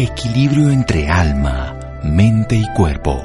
[0.00, 3.20] Equilibrio entre alma, mente y cuerpo.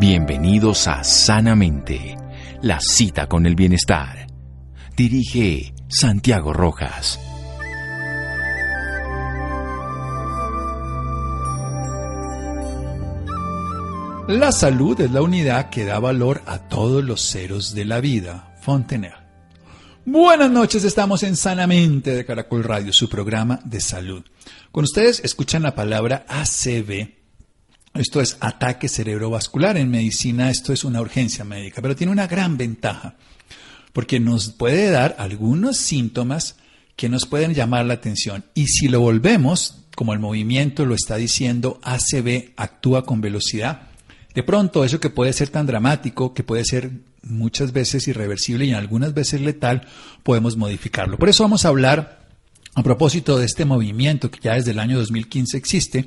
[0.00, 2.16] Bienvenidos a Sanamente,
[2.60, 4.26] la cita con el bienestar.
[4.96, 7.20] Dirige Santiago Rojas.
[14.26, 18.56] La salud es la unidad que da valor a todos los ceros de la vida.
[18.60, 19.19] Fontenelle.
[20.12, 24.24] Buenas noches, estamos en Sanamente de Caracol Radio, su programa de salud.
[24.72, 27.14] Con ustedes escuchan la palabra ACV.
[27.94, 29.76] Esto es ataque cerebrovascular.
[29.76, 33.14] En medicina esto es una urgencia médica, pero tiene una gran ventaja,
[33.92, 36.56] porque nos puede dar algunos síntomas
[36.96, 38.44] que nos pueden llamar la atención.
[38.52, 43.82] Y si lo volvemos, como el movimiento lo está diciendo, ACV actúa con velocidad,
[44.34, 46.90] de pronto, eso que puede ser tan dramático, que puede ser
[47.22, 49.86] muchas veces irreversible y en algunas veces letal,
[50.22, 51.18] podemos modificarlo.
[51.18, 52.26] Por eso vamos a hablar
[52.74, 56.06] a propósito de este movimiento que ya desde el año 2015 existe,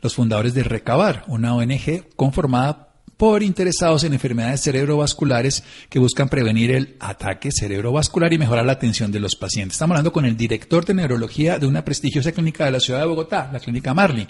[0.00, 6.70] los fundadores de Recabar, una ONG conformada por interesados en enfermedades cerebrovasculares que buscan prevenir
[6.70, 9.74] el ataque cerebrovascular y mejorar la atención de los pacientes.
[9.74, 13.06] Estamos hablando con el director de neurología de una prestigiosa clínica de la ciudad de
[13.06, 14.28] Bogotá, la clínica Marley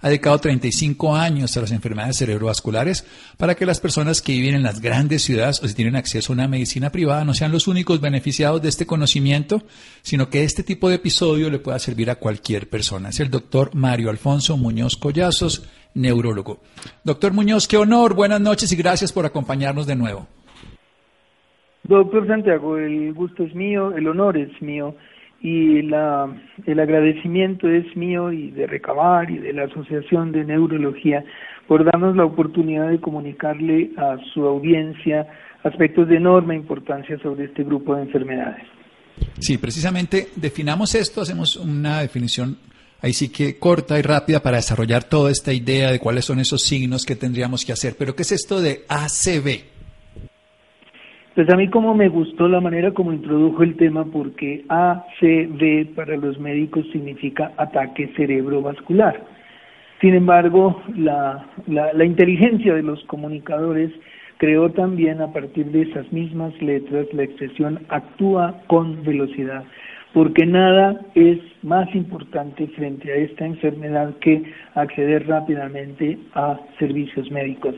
[0.00, 3.06] ha dedicado 35 años a las enfermedades cerebrovasculares
[3.36, 6.34] para que las personas que viven en las grandes ciudades o si tienen acceso a
[6.34, 9.62] una medicina privada no sean los únicos beneficiados de este conocimiento,
[10.02, 13.10] sino que este tipo de episodio le pueda servir a cualquier persona.
[13.10, 16.60] Es el doctor Mario Alfonso Muñoz Collazos, neurólogo.
[17.04, 20.26] Doctor Muñoz, qué honor, buenas noches y gracias por acompañarnos de nuevo.
[21.84, 24.94] Doctor Santiago, el gusto es mío, el honor es mío
[25.40, 26.28] y la,
[26.66, 31.24] el agradecimiento es mío y de Recabar y de la Asociación de Neurología
[31.66, 35.26] por darnos la oportunidad de comunicarle a su audiencia
[35.64, 38.66] aspectos de enorme importancia sobre este grupo de enfermedades.
[39.38, 42.56] Sí, precisamente definamos esto, hacemos una definición
[43.02, 46.62] ahí sí que corta y rápida para desarrollar toda esta idea de cuáles son esos
[46.62, 47.96] signos que tendríamos que hacer.
[47.98, 49.79] Pero ¿qué es esto de ACV?
[51.34, 56.16] Pues a mí como me gustó la manera como introdujo el tema porque ACV para
[56.16, 59.24] los médicos significa ataque cerebrovascular.
[60.00, 61.46] Sin embargo, la,
[62.04, 63.92] inteligencia de los comunicadores
[64.38, 69.62] creó también a partir de esas mismas letras la expresión actúa con velocidad,
[70.12, 74.42] porque nada es más importante frente a esta enfermedad que
[74.74, 77.76] acceder rápidamente a servicios médicos.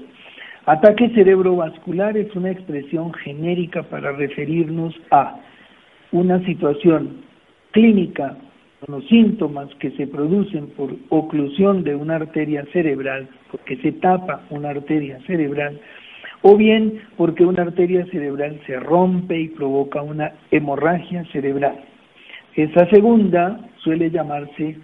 [0.67, 5.41] Ataque cerebrovascular es una expresión genérica para referirnos a
[6.13, 7.23] una situación
[7.73, 8.37] clínica,
[8.87, 14.71] los síntomas que se producen por oclusión de una arteria cerebral, porque se tapa una
[14.71, 15.81] arteria cerebral,
[16.43, 21.81] o bien porque una arteria cerebral se rompe y provoca una hemorragia cerebral.
[22.55, 24.77] Esa segunda suele llamarse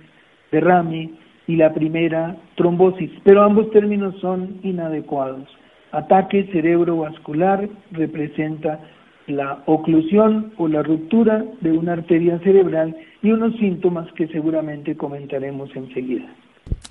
[0.50, 1.10] derrame
[1.46, 5.57] y la primera trombosis, pero ambos términos son inadecuados.
[5.92, 8.80] Ataque cerebrovascular representa
[9.26, 15.70] la oclusión o la ruptura de una arteria cerebral y unos síntomas que seguramente comentaremos
[15.74, 16.26] enseguida.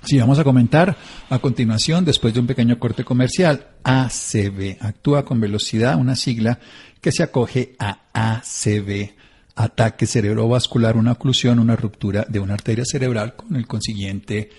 [0.02, 0.96] Sí, vamos a comentar
[1.30, 6.58] a continuación, después de un pequeño corte comercial, ACV, actúa con velocidad, una sigla
[7.00, 9.14] que se acoge a ACV,
[9.54, 14.50] ataque cerebrovascular, una oclusión, una ruptura de una arteria cerebral con el consiguiente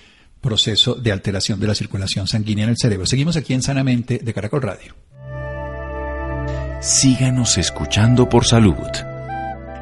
[0.41, 3.05] proceso de alteración de la circulación sanguínea en el cerebro.
[3.05, 4.95] Seguimos aquí en Sanamente de Caracol Radio.
[6.81, 8.87] Síganos escuchando por salud.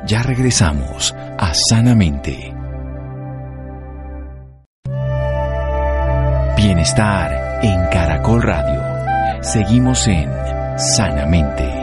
[0.07, 2.53] Ya regresamos a Sanamente.
[6.55, 9.43] Bienestar en Caracol Radio.
[9.43, 10.27] Seguimos en
[10.77, 11.76] Sanamente.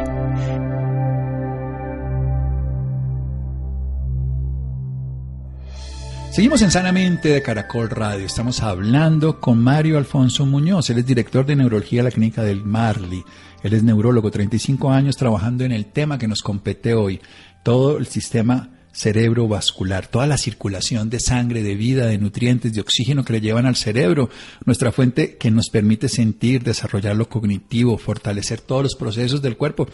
[6.35, 8.27] Seguimos en Sanamente de Caracol Radio.
[8.27, 10.91] Estamos hablando con Mario Alfonso Muñoz.
[10.91, 13.23] Él es director de neurología de la clínica del Marley.
[13.63, 17.21] Él es neurólogo, 35 años trabajando en el tema que nos compete hoy.
[17.63, 23.25] Todo el sistema cerebrovascular, toda la circulación de sangre, de vida, de nutrientes, de oxígeno
[23.25, 24.29] que le llevan al cerebro,
[24.65, 29.87] nuestra fuente que nos permite sentir, desarrollar lo cognitivo, fortalecer todos los procesos del cuerpo.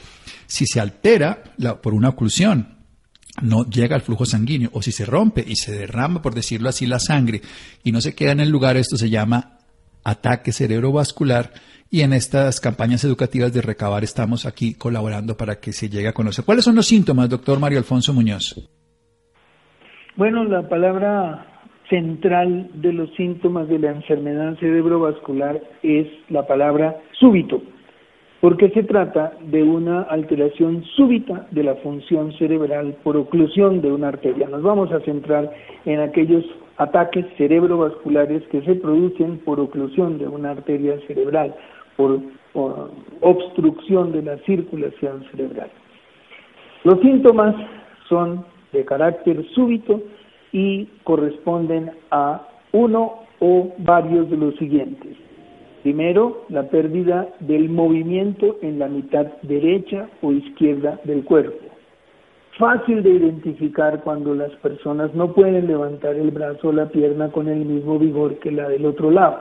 [0.47, 1.45] Si se altera
[1.83, 2.80] por una oclusión,
[3.43, 6.87] no llega al flujo sanguíneo o si se rompe y se derrama, por decirlo así,
[6.87, 7.41] la sangre
[7.85, 9.59] y no se queda en el lugar, esto se llama
[10.05, 11.51] ataque cerebrovascular
[11.91, 16.13] y en estas campañas educativas de recabar estamos aquí colaborando para que se llegue a
[16.13, 16.45] conocer.
[16.45, 18.55] ¿Cuáles son los síntomas, doctor Mario Alfonso Muñoz?
[20.17, 21.47] Bueno, la palabra
[21.89, 27.61] central de los síntomas de la enfermedad cerebrovascular es la palabra súbito.
[28.41, 34.09] Porque se trata de una alteración súbita de la función cerebral por oclusión de una
[34.09, 34.49] arteria.
[34.49, 35.51] Nos vamos a centrar
[35.85, 36.45] en aquellos
[36.79, 41.55] ataques cerebrovasculares que se producen por oclusión de una arteria cerebral,
[41.97, 42.21] por,
[43.21, 45.71] obstrucción de la circulación cerebral.
[46.83, 47.55] Los síntomas
[48.09, 50.03] son de carácter súbito
[50.51, 55.17] y corresponden a uno o varios de los siguientes.
[55.83, 61.71] Primero, la pérdida del movimiento en la mitad derecha o izquierda del cuerpo
[62.61, 67.49] fácil de identificar cuando las personas no pueden levantar el brazo o la pierna con
[67.49, 69.39] el mismo vigor que la del otro lado.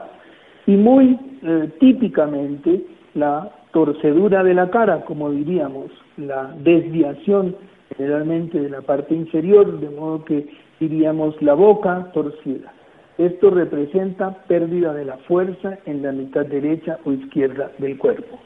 [0.66, 2.82] Y muy eh, típicamente
[3.14, 7.54] la torcedura de la cara, como diríamos, la desviación
[7.96, 10.48] generalmente de la parte inferior, de modo que
[10.80, 12.72] diríamos la boca torcida.
[13.20, 18.38] Esto representa pérdida de la fuerza en la mitad derecha o izquierda del cuerpo.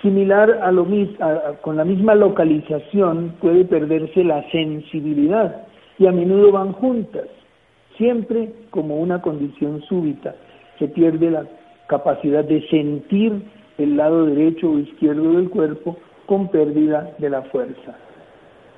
[0.00, 1.14] Similar a lo mismo,
[1.60, 5.66] con la misma localización puede perderse la sensibilidad
[5.98, 7.26] y a menudo van juntas,
[7.98, 10.36] siempre como una condición súbita.
[10.78, 11.44] Se pierde la
[11.86, 13.42] capacidad de sentir
[13.76, 17.94] el lado derecho o izquierdo del cuerpo con pérdida de la fuerza.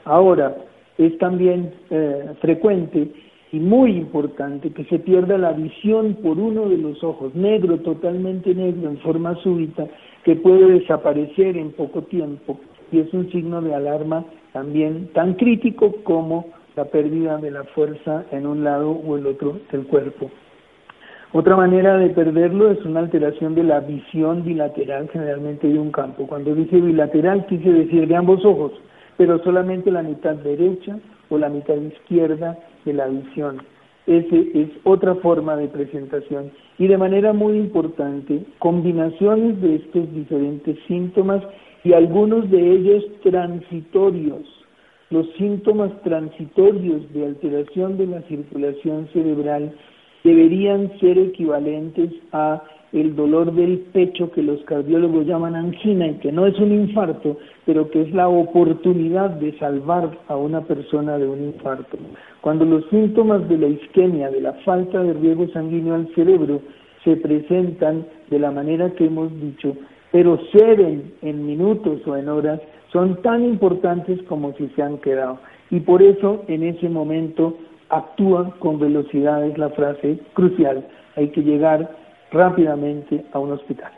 [0.07, 0.57] Ahora,
[0.99, 3.13] es también eh, frecuente
[3.55, 8.53] y muy importante que se pierda la visión por uno de los ojos, negro, totalmente
[8.53, 9.87] negro, en forma súbita,
[10.25, 12.59] que puede desaparecer en poco tiempo
[12.91, 18.25] y es un signo de alarma también tan crítico como la pérdida de la fuerza
[18.33, 20.33] en un lado o el otro del cuerpo.
[21.33, 26.27] Otra manera de perderlo es una alteración de la visión bilateral generalmente de un campo.
[26.27, 28.73] Cuando dice bilateral quise decir de ambos ojos,
[29.17, 30.99] pero solamente la mitad derecha
[31.35, 33.63] o la mitad izquierda de la visión.
[34.07, 40.77] Esa es otra forma de presentación y de manera muy importante, combinaciones de estos diferentes
[40.87, 41.43] síntomas
[41.85, 44.43] y algunos de ellos transitorios.
[45.11, 49.75] Los síntomas transitorios de alteración de la circulación cerebral
[50.23, 52.63] deberían ser equivalentes a
[52.95, 57.37] el dolor del pecho que los cardiólogos llaman angina y que no es un infarto,
[57.67, 61.99] pero que es la oportunidad de salvar a una persona de un infarto.
[62.41, 66.61] Cuando los síntomas de la isquemia, de la falta de riego sanguíneo al cerebro,
[67.03, 69.77] se presentan de la manera que hemos dicho,
[70.13, 72.61] pero ceden en minutos o en horas,
[72.93, 75.41] son tan importantes como si se han quedado.
[75.71, 77.59] Y por eso en ese momento
[77.89, 80.87] actúa con velocidad, es la frase crucial.
[81.17, 82.04] Hay que llegar
[82.35, 83.93] rápidamente a un hospital.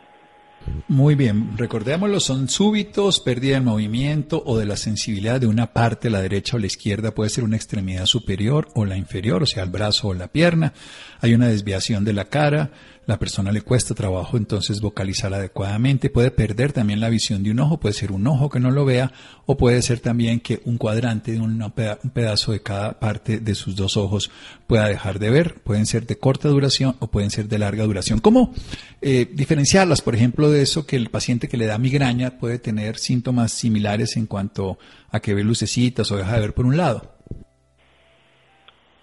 [0.88, 6.10] Muy bien, recordémoslo, son súbitos, pérdida de movimiento o de la sensibilidad de una parte,
[6.10, 9.62] la derecha o la izquierda, puede ser una extremidad superior o la inferior, o sea,
[9.62, 10.72] el brazo o la pierna.
[11.20, 12.70] Hay una desviación de la cara,
[13.06, 17.60] la persona le cuesta trabajo entonces vocalizar adecuadamente, puede perder también la visión de un
[17.60, 19.12] ojo, puede ser un ojo que no lo vea
[19.46, 21.72] o puede ser también que un cuadrante de un
[22.12, 24.30] pedazo de cada parte de sus dos ojos
[24.66, 28.18] pueda dejar de ver, pueden ser de corta duración o pueden ser de larga duración.
[28.18, 28.52] ¿Cómo
[29.00, 30.02] eh, diferenciarlas?
[30.02, 34.16] Por ejemplo, de eso que el paciente que le da migraña puede tener síntomas similares
[34.16, 34.78] en cuanto
[35.10, 37.15] a que ve lucecitas o deja de ver por un lado.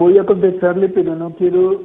[0.04, 1.78] Voy a contestarle, pero no quiero eh,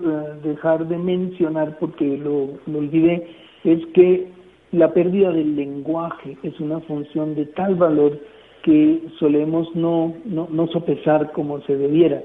[0.42, 3.28] dejar de mencionar, porque lo, olvidé,
[3.62, 4.26] es que
[4.72, 8.18] la pérdida del lenguaje es una función de tal valor
[8.64, 12.20] que solemos no, no, no sopesar como se debiera.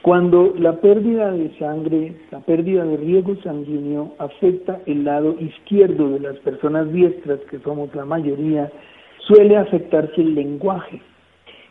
[0.00, 6.20] Cuando la pérdida de sangre, la pérdida de riego sanguíneo afecta el lado izquierdo de
[6.20, 8.70] las personas diestras, que somos la mayoría,
[9.26, 11.02] suele afectarse el lenguaje.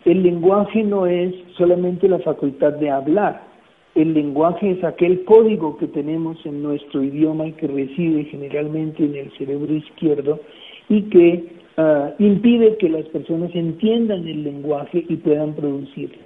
[0.03, 3.44] El lenguaje no es solamente la facultad de hablar.
[3.95, 9.15] El lenguaje es aquel código que tenemos en nuestro idioma y que reside generalmente en
[9.15, 10.41] el cerebro izquierdo
[10.89, 11.45] y que
[11.77, 16.17] ah, impide que las personas entiendan el lenguaje y puedan producirlo.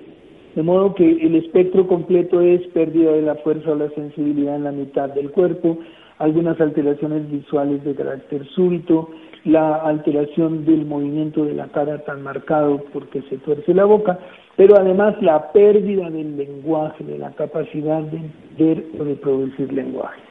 [0.55, 4.63] De modo que el espectro completo es pérdida de la fuerza o la sensibilidad en
[4.63, 5.77] la mitad del cuerpo,
[6.17, 9.11] algunas alteraciones visuales de carácter súbito,
[9.45, 14.19] la alteración del movimiento de la cara tan marcado porque se tuerce la boca,
[14.55, 18.21] pero además la pérdida del lenguaje, de la capacidad de
[18.57, 20.21] ver o de producir lenguaje.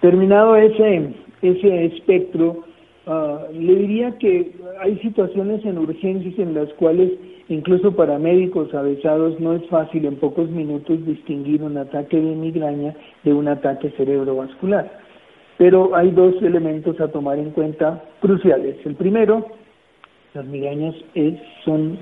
[0.00, 2.64] Terminado ese, ese espectro,
[3.06, 7.12] ah, le diría que hay situaciones en urgencias en las cuales
[7.48, 12.94] incluso para médicos avesados no es fácil en pocos minutos distinguir un ataque de migraña
[13.24, 14.90] de un ataque cerebrovascular.
[15.60, 18.76] Pero hay dos elementos a tomar en cuenta cruciales.
[18.86, 19.46] El primero,
[20.32, 20.94] las migrañas
[21.66, 21.98] son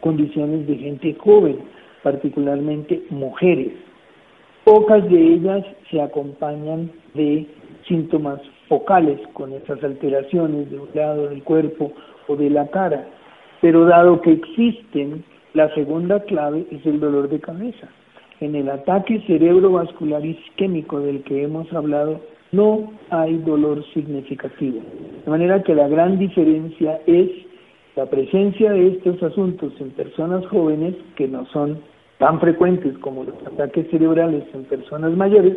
[0.00, 1.56] condiciones de gente joven,
[2.02, 3.72] particularmente mujeres.
[4.62, 7.46] Pocas de ellas se acompañan de
[7.86, 11.90] síntomas focales con esas alteraciones de un lado del cuerpo
[12.26, 13.08] o de la cara.
[13.62, 15.24] Pero dado que existen,
[15.54, 17.88] la segunda clave es el dolor de cabeza.
[18.40, 22.20] En el ataque cerebrovascular isquémico del que hemos hablado,
[22.52, 24.80] no hay dolor significativo.
[25.24, 27.30] De manera que la gran diferencia es
[27.96, 31.80] la presencia de estos asuntos en personas jóvenes, que no son
[32.18, 35.56] tan frecuentes como los ataques cerebrales en personas mayores,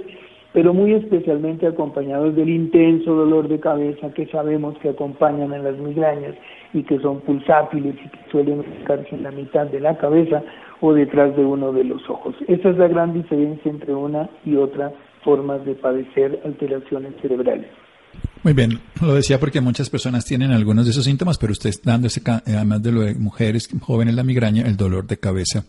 [0.54, 5.78] pero muy especialmente acompañados del intenso dolor de cabeza que sabemos que acompañan en las
[5.78, 6.36] migrañas
[6.74, 10.44] y que son pulsátiles y que suelen ubicarse en la mitad de la cabeza
[10.82, 12.36] o detrás de uno de los ojos.
[12.48, 14.92] Esa es la gran diferencia entre una y otra
[15.24, 17.68] formas de padecer alteraciones cerebrales.
[18.44, 22.08] Muy bien, lo decía porque muchas personas tienen algunos de esos síntomas, pero usted dando
[22.08, 25.64] ese, además de lo de mujeres jóvenes la migraña, el dolor de cabeza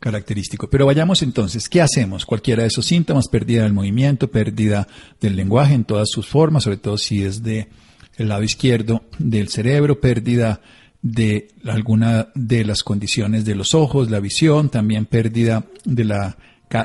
[0.00, 0.68] característico.
[0.70, 2.24] Pero vayamos entonces, ¿qué hacemos?
[2.24, 4.88] Cualquiera de esos síntomas, pérdida del movimiento, pérdida
[5.20, 7.68] del lenguaje en todas sus formas, sobre todo si es de
[8.16, 10.60] el lado izquierdo del cerebro, pérdida
[11.02, 16.36] de alguna de las condiciones de los ojos, la visión, también pérdida de la,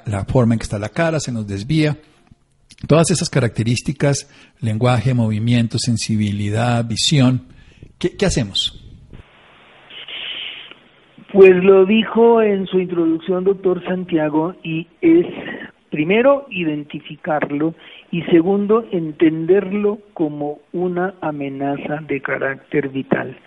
[0.06, 1.98] la forma en que está la cara, se nos desvía.
[2.88, 4.30] Todas esas características,
[4.62, 7.48] lenguaje, movimiento, sensibilidad, visión,
[7.98, 8.82] ¿qué, qué hacemos?
[11.32, 15.26] Pues lo dijo en su introducción doctor Santiago y es
[15.90, 17.74] primero identificarlo
[18.12, 23.38] y segundo entenderlo como una amenaza de carácter vital.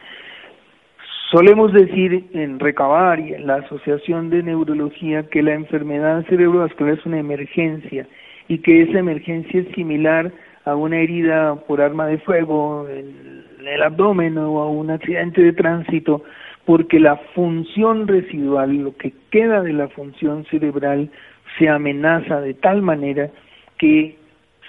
[1.31, 7.05] Solemos decir en Recabar y en la Asociación de Neurología que la enfermedad cerebrovascular es
[7.05, 8.07] una emergencia
[8.49, 10.33] y que esa emergencia es similar
[10.65, 15.53] a una herida por arma de fuego en el abdomen o a un accidente de
[15.53, 16.25] tránsito
[16.65, 21.11] porque la función residual, lo que queda de la función cerebral,
[21.59, 23.31] se amenaza de tal manera
[23.77, 24.17] que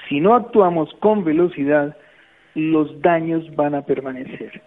[0.10, 1.96] si no actuamos con velocidad,
[2.54, 4.62] los daños van a permanecer.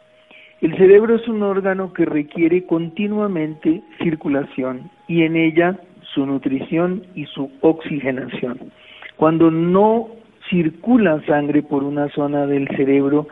[0.63, 5.77] El cerebro es un órgano que requiere continuamente circulación y en ella
[6.15, 8.71] su nutrición y su oxigenación.
[9.17, 10.07] Cuando no
[10.49, 13.27] circula sangre por una zona del cerebro,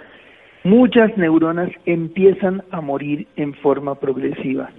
[0.64, 4.70] muchas neuronas empiezan a morir en forma progresiva.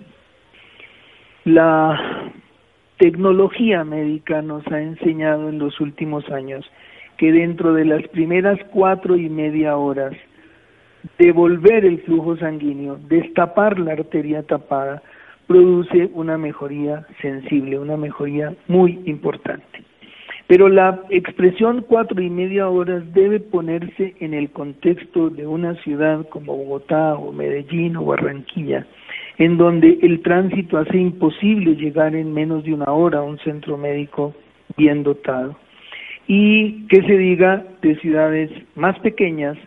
[1.45, 2.33] La
[2.97, 6.69] tecnología médica nos ha enseñado en los últimos años
[7.15, 10.13] que dentro de las primeras cuatro y media horas
[11.17, 15.01] devolver el flujo sanguíneo, destapar la arteria tapada,
[15.47, 19.83] produce una mejoría sensible, una mejoría muy importante.
[20.47, 26.27] Pero la expresión cuatro y media horas debe ponerse en el contexto de una ciudad
[26.27, 28.85] como Bogotá o Medellín o Barranquilla,
[29.37, 33.77] en donde el tránsito hace imposible llegar en menos de una hora a un centro
[33.77, 34.33] médico
[34.75, 35.55] bien dotado.
[36.27, 39.57] Y que se diga de ciudades más pequeñas,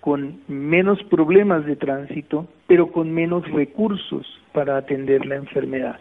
[0.00, 5.98] con menos problemas de tránsito, pero con menos recursos para atender la enfermedad.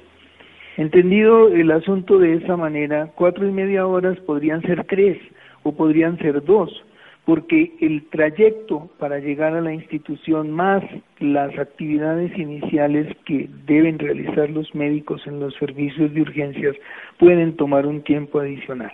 [0.77, 5.17] Entendido el asunto de esa manera, cuatro y media horas podrían ser tres
[5.63, 6.71] o podrían ser dos,
[7.25, 10.81] porque el trayecto para llegar a la institución más
[11.19, 16.75] las actividades iniciales que deben realizar los médicos en los servicios de urgencias
[17.17, 18.93] pueden tomar un tiempo adicional.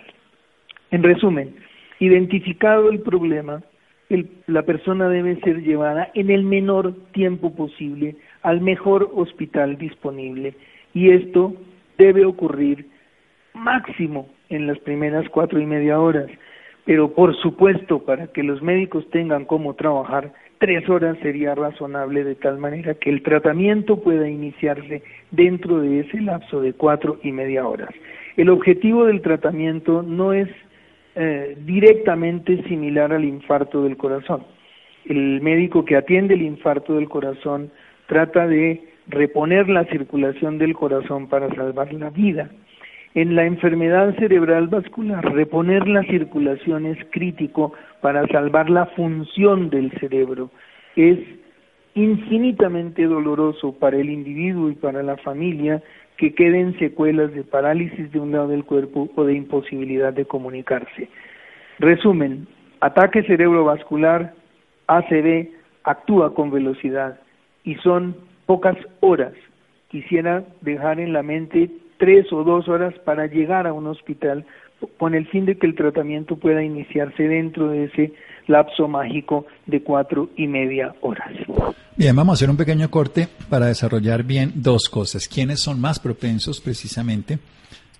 [0.90, 1.54] En resumen,
[2.00, 3.62] identificado el problema,
[4.46, 10.54] la persona debe ser llevada en el menor tiempo posible al mejor hospital disponible
[10.94, 11.54] y esto
[11.98, 12.86] debe ocurrir
[13.54, 16.28] máximo en las primeras cuatro y media horas,
[16.84, 22.36] pero por supuesto para que los médicos tengan cómo trabajar, tres horas sería razonable de
[22.36, 27.66] tal manera que el tratamiento pueda iniciarse dentro de ese lapso de cuatro y media
[27.66, 27.90] horas.
[28.36, 30.48] El objetivo del tratamiento no es
[31.18, 34.44] eh, directamente similar al infarto del corazón.
[35.06, 37.70] El médico que atiende el infarto del corazón
[38.06, 42.50] trata de reponer la circulación del corazón para salvar la vida.
[43.14, 49.90] En la enfermedad cerebral vascular, reponer la circulación es crítico para salvar la función del
[49.92, 50.50] cerebro.
[50.96, 51.18] Es
[51.94, 55.82] infinitamente doloroso para el individuo y para la familia
[56.16, 61.08] que queden secuelas de parálisis de un lado del cuerpo o de imposibilidad de comunicarse.
[61.78, 62.46] Resumen,
[62.80, 64.32] ataque cerebrovascular,
[64.86, 65.48] ACV,
[65.84, 67.20] actúa con velocidad
[67.64, 69.34] y son pocas horas.
[69.88, 74.44] Quisiera dejar en la mente tres o dos horas para llegar a un hospital
[74.98, 78.12] con el fin de que el tratamiento pueda iniciarse dentro de ese
[78.46, 81.30] lapso mágico de cuatro y media horas.
[81.96, 85.28] Bien, vamos a hacer un pequeño corte para desarrollar bien dos cosas.
[85.28, 87.38] ¿Quiénes son más propensos precisamente?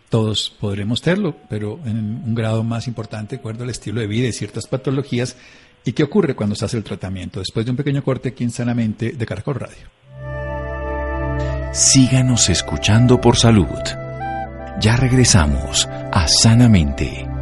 [0.09, 4.29] Todos podremos serlo, pero en un grado más importante, de acuerdo al estilo de vida
[4.29, 5.37] y ciertas patologías,
[5.87, 7.39] ¿Y qué ocurre cuando se hace el tratamiento?
[7.39, 9.87] Después de un pequeño corte aquí en Sanamente de Caracol Radio.
[11.73, 13.69] Síganos escuchando por salud.
[14.81, 17.36] Ya regresamos a Sanamente.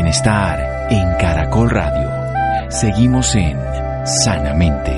[0.00, 2.70] Bienestar en Caracol Radio.
[2.70, 3.58] Seguimos en
[4.06, 4.92] Sanamente.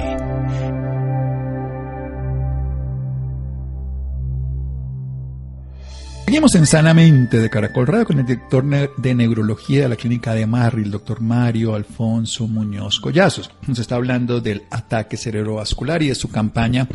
[6.27, 8.63] Seguimos en Sanamente de Caracol Radio con el director
[8.99, 13.51] de neurología de la clínica de Marri, doctor Mario Alfonso Muñoz Collazos.
[13.67, 16.87] Nos está hablando del ataque cerebrovascular y de su campaña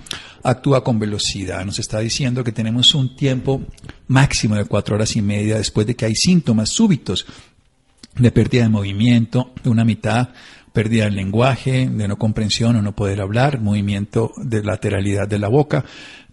[0.43, 1.65] Actúa con velocidad.
[1.65, 3.63] Nos está diciendo que tenemos un tiempo
[4.07, 7.25] máximo de cuatro horas y media después de que hay síntomas súbitos
[8.17, 10.29] de pérdida de movimiento, de una mitad
[10.73, 15.47] pérdida del lenguaje, de no comprensión o no poder hablar, movimiento de lateralidad de la
[15.47, 15.85] boca,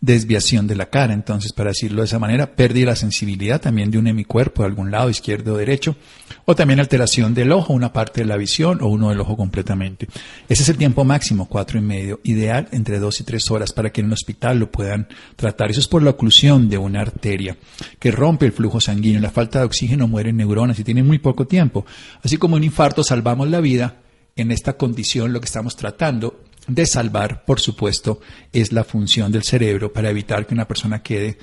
[0.03, 1.15] desviación de la cara.
[1.15, 4.91] Entonces, para decirlo de esa manera, pérdida la sensibilidad también de un hemicuerpo de algún
[4.91, 5.97] lado, izquierdo o derecho,
[6.45, 10.09] o también alteración del ojo, una parte de la visión o uno del ojo completamente.
[10.49, 13.91] Ese es el tiempo máximo, cuatro y medio, ideal entre dos y tres horas para
[13.91, 15.07] que en el hospital lo puedan
[15.37, 15.71] tratar.
[15.71, 17.57] Eso es por la oclusión de una arteria
[18.01, 19.21] que rompe el flujo sanguíneo.
[19.21, 21.87] La falta de oxígeno mueren neuronas y tiene muy poco tiempo.
[22.25, 24.01] Así como un infarto salvamos la vida,
[24.35, 28.21] en esta condición lo que estamos tratando de salvar, por supuesto,
[28.52, 31.38] es la función del cerebro para evitar que una persona quede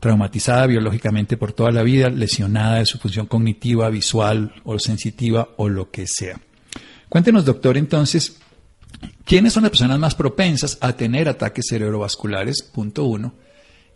[0.00, 5.68] traumatizada biológicamente por toda la vida, lesionada de su función cognitiva, visual o sensitiva o
[5.68, 6.40] lo que sea.
[7.08, 8.38] Cuéntenos, doctor, entonces,
[9.24, 12.62] ¿quiénes son las personas más propensas a tener ataques cerebrovasculares?
[12.62, 13.34] Punto uno.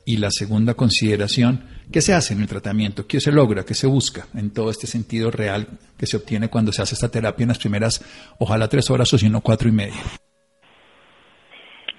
[0.07, 3.07] Y la segunda consideración, ¿qué se hace en el tratamiento?
[3.07, 3.65] ¿Qué se logra?
[3.65, 7.11] ¿Qué se busca en todo este sentido real que se obtiene cuando se hace esta
[7.11, 8.01] terapia en las primeras,
[8.39, 10.03] ojalá tres horas o si no cuatro y media?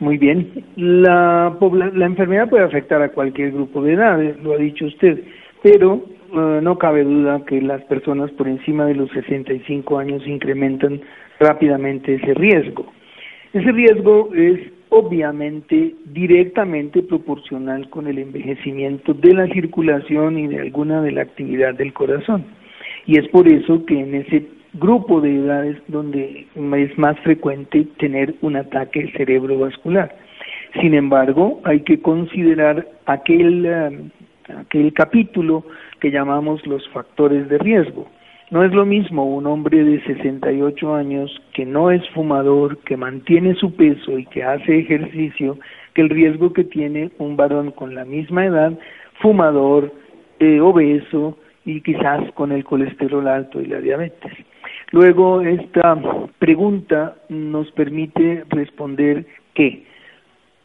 [0.01, 0.65] Muy bien.
[0.77, 1.55] La,
[1.93, 5.23] la enfermedad puede afectar a cualquier grupo de edad, lo ha dicho usted,
[5.61, 6.03] pero
[6.33, 11.01] eh, no cabe duda que las personas por encima de los 65 años incrementan
[11.39, 12.91] rápidamente ese riesgo.
[13.53, 21.03] Ese riesgo es obviamente directamente proporcional con el envejecimiento de la circulación y de alguna
[21.03, 22.43] de la actividad del corazón.
[23.05, 28.35] Y es por eso que en ese grupo de edades donde es más frecuente tener
[28.41, 30.15] un ataque cerebrovascular.
[30.79, 33.99] Sin embargo, hay que considerar aquel, eh,
[34.57, 35.65] aquel capítulo
[35.99, 38.07] que llamamos los factores de riesgo.
[38.49, 43.55] No es lo mismo un hombre de 68 años que no es fumador, que mantiene
[43.55, 45.57] su peso y que hace ejercicio,
[45.93, 48.77] que el riesgo que tiene un varón con la misma edad,
[49.21, 49.93] fumador,
[50.39, 54.33] eh, obeso y quizás con el colesterol alto y la diabetes.
[54.91, 55.97] Luego, esta
[56.37, 59.83] pregunta nos permite responder que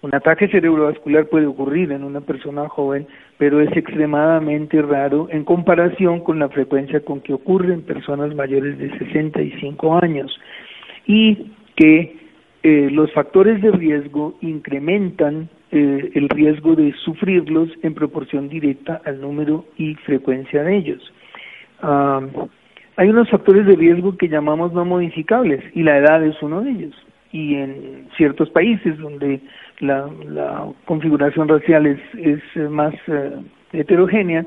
[0.03, 3.07] un ataque cerebrovascular puede ocurrir en una persona joven,
[3.39, 8.79] pero es extremadamente raro en comparación con la frecuencia con que ocurre en personas mayores
[8.79, 10.39] de 65 años
[11.07, 12.17] y que
[12.62, 19.21] eh, los factores de riesgo incrementan eh, el riesgo de sufrirlos en proporción directa al
[19.21, 21.12] número y frecuencia de ellos.
[21.81, 22.21] Ah,
[22.97, 26.71] hay unos factores de riesgo que llamamos no modificables y la edad es uno de
[26.71, 27.07] ellos
[27.37, 29.41] y en ciertos países donde
[29.81, 30.09] la,
[30.87, 33.33] configuración racial es, es más eh,
[33.73, 34.47] heterogénea,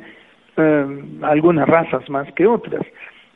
[0.58, 2.82] eh, algunas razas más que otras.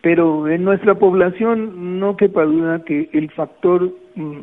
[0.02, 4.40] Pero en nuestra población no quepa duda que el factor mm,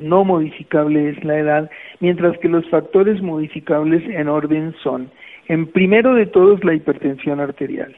[0.00, 5.10] no modificable es la edad, mientras que los factores modificables en orden son,
[5.48, 7.94] en primero de todos, la hipertensión arterial.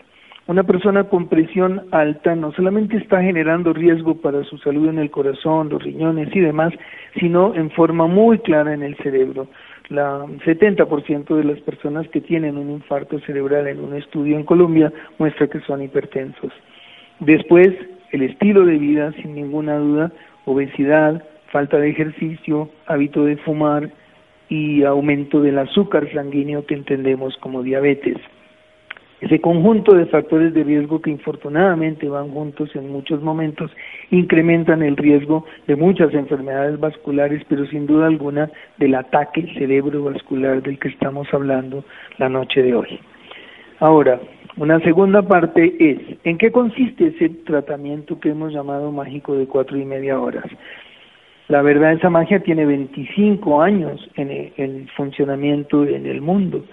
[0.48, 5.09] Una persona con presión alta no solamente está generando riesgo para su salud en el
[5.09, 6.72] corazón, los riñones y demás,
[7.20, 9.46] sino en forma muy clara en el cerebro.
[9.88, 14.92] La 70% de las personas que tienen un infarto cerebral en un estudio en Colombia
[15.18, 16.52] muestra que son hipertensos.
[17.20, 17.68] Después,
[18.11, 20.11] el estilo de vida, sin ninguna duda,
[20.44, 23.90] obesidad, falta de ejercicio, hábito de fumar
[24.48, 28.16] y aumento del azúcar sanguíneo que entendemos como diabetes.
[29.23, 33.71] Ese conjunto de factores de riesgo que infortunadamente van juntos en muchos momentos
[34.11, 40.77] incrementan el riesgo de muchas enfermedades vasculares, pero sin duda alguna del ataque cerebrovascular del
[40.81, 41.85] que estamos hablando
[42.19, 42.99] la noche de hoy.
[43.79, 44.21] Ahora,
[44.57, 49.79] una segunda parte es, ¿en qué consiste ese tratamiento que hemos llamado mágico de cuatro
[49.79, 50.47] y media horas?
[51.48, 56.64] La verdad, esa magia tiene 25 años en el funcionamiento en el mundo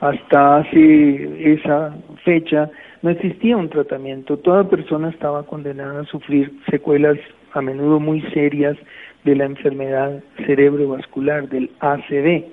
[0.00, 2.70] hasta hace esa fecha
[3.02, 4.38] no existía un tratamiento.
[4.38, 7.18] Toda persona estaba condenada a sufrir secuelas
[7.52, 8.76] a menudo muy serias
[9.24, 12.44] de la enfermedad cerebrovascular, del ACV.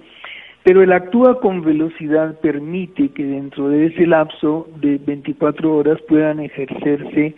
[0.63, 6.39] pero el actúa con velocidad permite que dentro de ese lapso de 24 horas puedan
[6.39, 7.35] ejercerse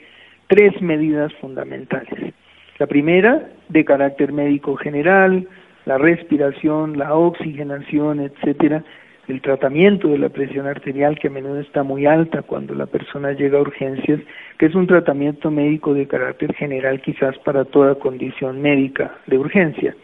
[0.47, 2.33] tres medidas fundamentales.
[2.79, 5.47] La primera, de carácter médico general,
[5.85, 8.83] la respiración, la oxigenación, etcétera,
[9.27, 13.33] el tratamiento de la presión arterial que a menudo está muy alta cuando la persona
[13.33, 14.21] llega a urgencias,
[14.57, 19.95] que es un tratamiento médico de carácter general quizás para toda condición médica de urgencia.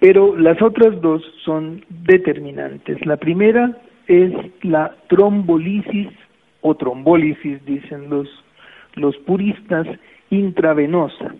[0.00, 3.04] Pero las otras dos son determinantes.
[3.06, 3.76] La primera
[4.08, 6.08] es la trombolisis
[6.62, 8.28] o trombólisis, dicen los,
[8.94, 9.86] los puristas,
[10.30, 11.34] intravenosa.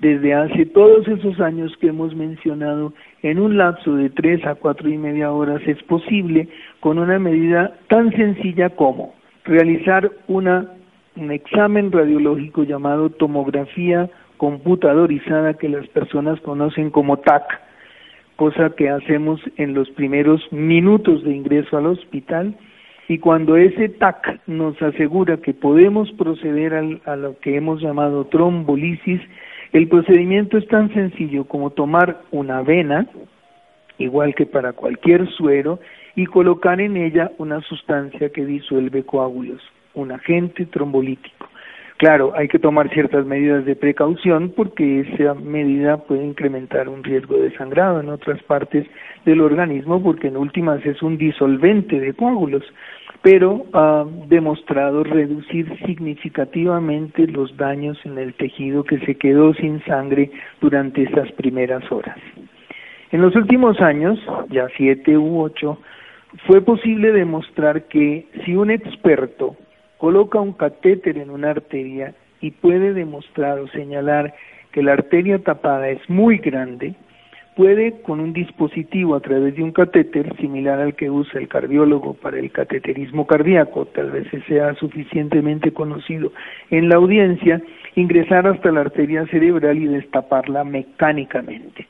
[0.00, 4.88] Desde hace todos esos años que hemos mencionado, en un lapso de tres a cuatro
[4.88, 10.68] y media horas es posible con una medida tan sencilla como realizar una,
[11.16, 17.60] un examen radiológico llamado tomografía computadorizada que las personas conocen como TAC,
[18.36, 22.54] cosa que hacemos en los primeros minutos de ingreso al hospital.
[23.08, 29.20] Y cuando ese TAC nos asegura que podemos proceder a lo que hemos llamado trombolisis,
[29.72, 33.06] el procedimiento es tan sencillo como tomar una vena,
[33.98, 35.78] igual que para cualquier suero,
[36.16, 39.62] y colocar en ella una sustancia que disuelve coágulos,
[39.94, 41.48] un agente trombolítico.
[41.98, 47.36] Claro, hay que tomar ciertas medidas de precaución porque esa medida puede incrementar un riesgo
[47.36, 48.86] de sangrado en otras partes
[49.24, 52.62] del organismo porque en últimas es un disolvente de coágulos,
[53.22, 60.30] pero ha demostrado reducir significativamente los daños en el tejido que se quedó sin sangre
[60.60, 62.16] durante esas primeras horas.
[63.10, 64.18] En los últimos años,
[64.50, 65.78] ya siete u ocho,
[66.46, 69.56] fue posible demostrar que si un experto
[69.96, 74.34] coloca un catéter en una arteria y puede demostrar o señalar
[74.72, 76.94] que la arteria tapada es muy grande,
[77.58, 82.14] puede con un dispositivo a través de un catéter similar al que usa el cardiólogo
[82.14, 86.32] para el cateterismo cardíaco, tal vez sea suficientemente conocido
[86.70, 87.60] en la audiencia,
[87.96, 91.88] ingresar hasta la arteria cerebral y destaparla mecánicamente.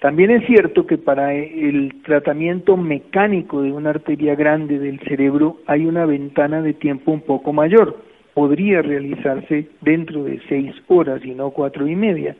[0.00, 5.86] También es cierto que para el tratamiento mecánico de una arteria grande del cerebro hay
[5.86, 8.02] una ventana de tiempo un poco mayor.
[8.34, 12.34] Podría realizarse dentro de seis horas y no cuatro y media.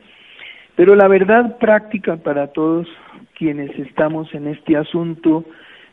[0.75, 2.87] Pero la verdad práctica para todos
[3.37, 5.45] quienes estamos en este asunto,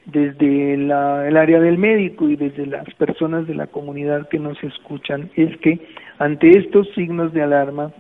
[0.07, 5.31] desde el área del médico y desde las personas de la comunidad que nos escuchan,
[5.37, 5.79] es que
[6.19, 7.93] ante estos signos de alarma,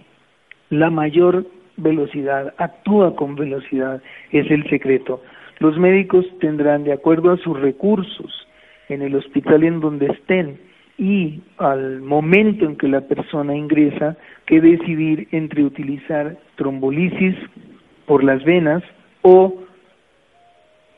[0.70, 5.22] la mayor velocidad, actúa con velocidad, es el secreto.
[5.60, 8.48] Los médicos tendrán, de acuerdo a sus recursos,
[8.88, 10.58] en el hospital en donde estén
[10.98, 17.34] y al momento en que la persona ingresa, que decidir entre utilizar trombolisis
[18.06, 18.82] por las venas
[19.22, 19.54] o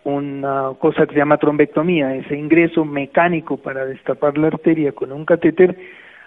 [0.05, 5.25] una cosa que se llama trombectomía, ese ingreso mecánico para destapar la arteria con un
[5.25, 5.77] catéter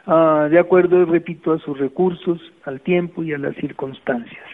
[0.09, 4.45] Ah, de acuerdo, repito, a sus recursos, al tiempo y a las circunstancias.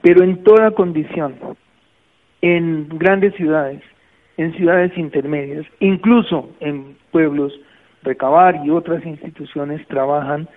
[0.00, 1.34] Pero en toda condición,
[2.40, 3.82] en grandes ciudades,
[4.38, 7.52] en ciudades intermedias, incluso en pueblos,
[8.06, 10.48] Recabar y otras instituciones trabajan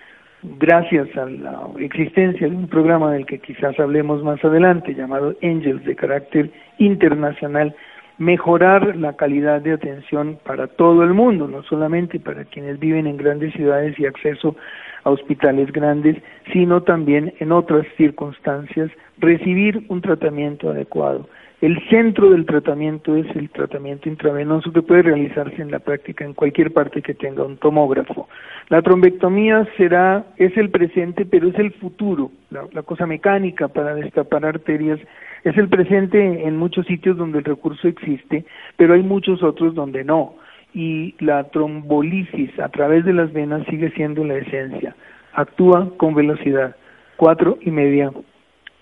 [0.60, 5.84] gracias a la existencia de un programa del que quizás hablemos más adelante, llamado Angels,
[5.84, 7.74] de carácter internacional,
[8.18, 13.16] mejorar la calidad de atención para todo el mundo, no solamente para quienes viven en
[13.16, 14.54] grandes ciudades y acceso
[15.02, 16.18] a hospitales grandes,
[16.52, 21.28] sino también en otras circunstancias recibir un tratamiento adecuado.
[21.60, 26.32] El centro del tratamiento es el tratamiento intravenoso que puede realizarse en la práctica en
[26.32, 28.30] cualquier parte que tenga un tomógrafo.
[28.70, 34.46] La trombectomía será, es el presente, pero es el futuro, la, cosa mecánica para destapar
[34.46, 34.98] arterias
[35.44, 38.46] es el presente en muchos sitios donde el recurso existe,
[38.76, 40.36] pero hay muchos otros donde no.
[40.72, 44.96] Y la trombolisis a través de las venas sigue siendo la esencia.
[45.34, 46.76] Actúa con velocidad,
[47.16, 48.10] cuatro y media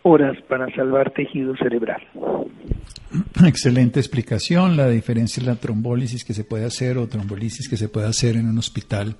[0.08, 2.00] horas para salvar tejido cerebral.
[3.44, 4.76] Excelente explicación.
[4.76, 8.36] La diferencia es la trombólisis que se puede hacer o trombolisis que se puede hacer
[8.36, 9.16] en un hospital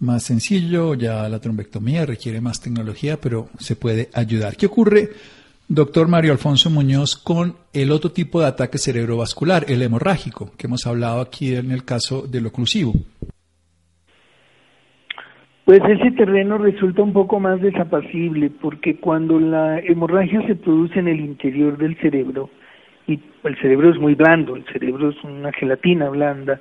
[0.00, 0.94] más sencillo.
[0.94, 4.56] Ya la trombectomía requiere más tecnología, pero se puede ayudar.
[4.56, 5.10] ¿Qué ocurre?
[5.68, 10.86] Doctor Mario Alfonso Muñoz, con el otro tipo de ataque cerebrovascular, el hemorrágico, que hemos
[10.86, 12.92] hablado aquí en el caso del oclusivo.
[15.64, 21.08] Pues ese terreno resulta un poco más desapacible porque cuando la hemorragia se produce en
[21.08, 22.50] el interior del cerebro,
[23.06, 26.60] y el cerebro es muy blando, el cerebro es una gelatina blanda,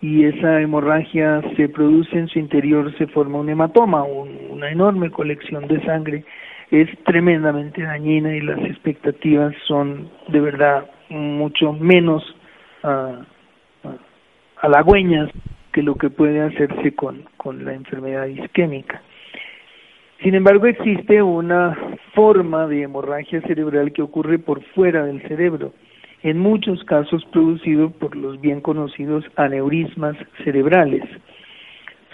[0.00, 5.68] y esa hemorragia se produce en su interior, se forma un hematoma, una enorme colección
[5.68, 6.24] de sangre
[6.70, 12.22] es tremendamente dañina y las expectativas son de verdad mucho menos
[14.62, 15.30] halagüeñas
[15.72, 19.02] que lo que puede hacerse con, con la enfermedad isquémica.
[20.22, 21.76] Sin embargo, existe una
[22.14, 25.72] forma de hemorragia cerebral que ocurre por fuera del cerebro,
[26.22, 31.04] en muchos casos producido por los bien conocidos aneurismas cerebrales.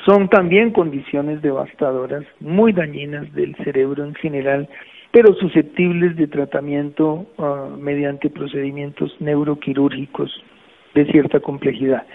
[0.05, 4.69] Son también condiciones devastadoras, muy dañinas del cerebro en general,
[5.11, 10.31] pero susceptibles de tratamiento ah, mediante procedimientos neuroquirúrgicos
[10.95, 12.07] de cierta complejidad.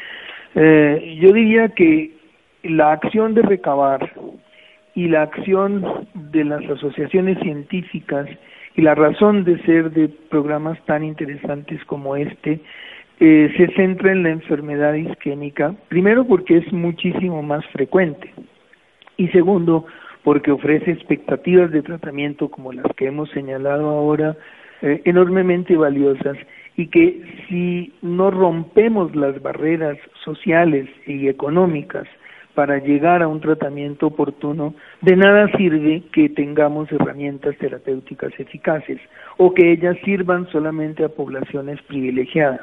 [0.56, 2.12] Eh, yo diría que
[2.64, 4.12] la acción de recabar
[4.94, 8.28] y la acción de las asociaciones científicas
[8.76, 12.60] y la razón de ser de programas tan interesantes como este
[13.20, 18.34] eh, se centra en la enfermedad isquémica, primero porque es muchísimo más frecuente
[19.18, 19.86] y segundo
[20.24, 24.36] porque ofrece expectativas de tratamiento como las que hemos señalado ahora
[24.82, 26.38] eh, enormemente valiosas
[26.78, 32.08] y que si no rompemos las barreras sociales y económicas
[32.54, 39.00] para llegar a un tratamiento oportuno, de nada sirve que tengamos herramientas terapéuticas eficaces
[39.38, 42.62] o que ellas sirvan solamente a poblaciones privilegiadas.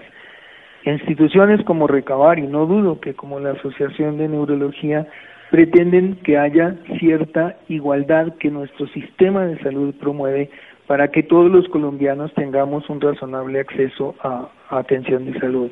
[0.84, 5.06] Instituciones como Recabar, y no dudo que como la Asociación de Neurología,
[5.50, 10.50] pretenden que haya cierta igualdad que nuestro sistema de salud promueve
[10.88, 15.70] para que todos los colombianos tengamos un razonable acceso a, atención de salud.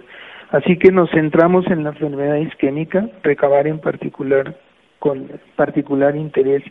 [0.51, 4.57] Así que nos centramos en la enfermedad isquémica, recabar en particular
[5.01, 6.63] con particular interés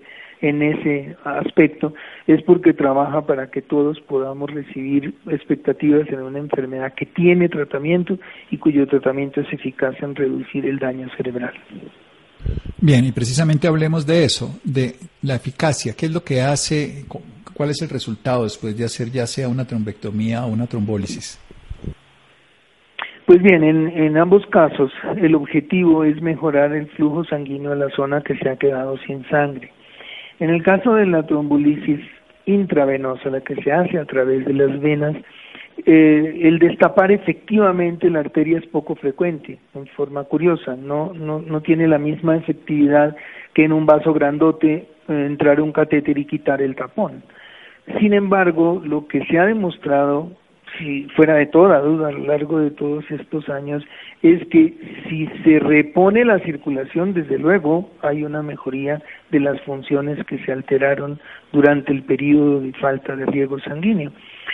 [0.42, 1.94] en ese aspecto
[2.28, 8.20] es porque trabaja para que todos podamos recibir expectativas en una enfermedad que tiene tratamiento
[8.52, 11.54] y cuyo tratamiento es eficaz en reducir el daño cerebral.
[12.80, 17.06] Bien, y precisamente hablemos de eso, de la eficacia, qué es lo que hace,
[17.56, 21.40] cuál es el resultado después de hacer ya sea una trombectomía o una trombólisis.
[23.26, 28.22] Pues bien, en, ambos casos el objetivo es mejorar el flujo sanguíneo a la zona
[28.22, 29.72] que se ha quedado sin sangre.
[30.40, 32.02] En el caso de la trombolisis
[32.46, 35.16] intravenosa, la que se hace a través de las venas,
[35.88, 41.62] eh, el destapar efectivamente la arteria es poco frecuente, en forma curiosa, no, no, no
[41.62, 43.16] tiene la misma efectividad
[43.56, 47.24] que en un vaso grandote eh, entrar un catéter y quitar el tapón.
[48.00, 50.32] Sin embargo, lo que se ha demostrado
[50.78, 53.84] si fuera de toda duda a lo largo de todos estos años,
[54.22, 54.74] es que
[55.08, 60.52] si se repone la circulación, desde luego hay una mejoría de las funciones que se
[60.52, 61.20] alteraron
[61.52, 64.12] durante el periodo de falta de riego sanguíneo.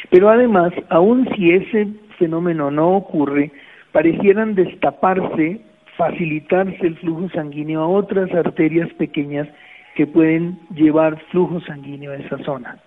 [0.09, 3.51] Pero además, aun si ese fenómeno no ocurre,
[3.91, 5.61] parecieran destaparse,
[5.97, 9.47] facilitarse el flujo sanguíneo a otras arterias pequeñas
[9.95, 12.77] que pueden llevar flujo sanguíneo a esa zona.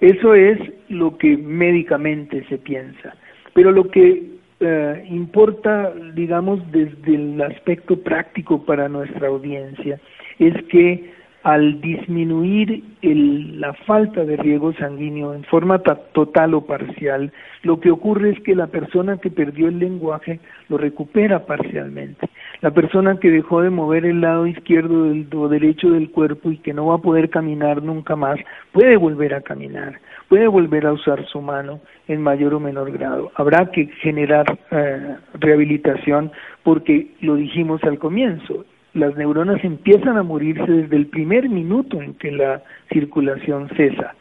[0.00, 0.58] Eso es
[0.88, 3.14] lo que médicamente se piensa.
[3.52, 10.00] Pero lo que eh, importa, digamos, desde el aspecto práctico para nuestra audiencia,
[10.38, 11.10] es que
[11.42, 17.32] al disminuir la falta de riego sanguíneo en forma total o parcial,
[17.62, 22.28] lo que ocurre es que la persona que perdió el lenguaje lo recupera parcialmente.
[22.60, 26.58] La persona que dejó de mover el lado izquierdo del, o derecho del cuerpo y
[26.58, 28.38] que no va a poder caminar nunca más,
[28.72, 33.32] puede volver a caminar, puede volver a usar su mano en mayor o menor grado.
[33.34, 40.70] Habrá que generar eh, rehabilitación porque lo dijimos al comienzo, las neuronas empiezan a morirse
[40.70, 44.14] desde el primer minuto en que la circulación cesa.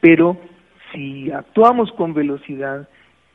[0.00, 0.36] Pero
[0.92, 2.88] si actuamos con velocidad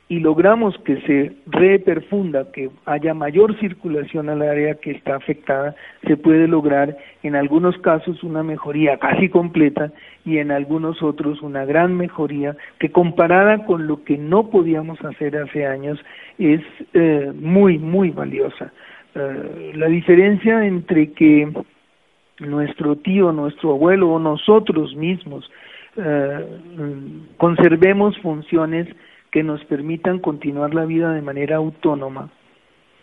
[0.10, 6.15] y logramos que se reperfunda, que haya mayor circulación al área que está afectada, se
[6.15, 9.91] puede lograr en algunos casos una mejoría casi completa
[10.24, 15.36] y en algunos otros una gran mejoría que comparada con lo que no podíamos hacer
[15.36, 16.00] hace años
[16.38, 16.62] es
[16.93, 18.72] eh, muy, muy valiosa.
[19.13, 21.52] Eh, la diferencia entre que
[22.39, 25.50] nuestro tío, nuestro abuelo o nosotros mismos
[25.98, 26.46] eh,
[27.38, 28.88] conservemos funciones
[29.38, 32.32] que nos permitan continuar la vida de manera autónoma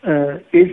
[0.02, 0.72] eh, es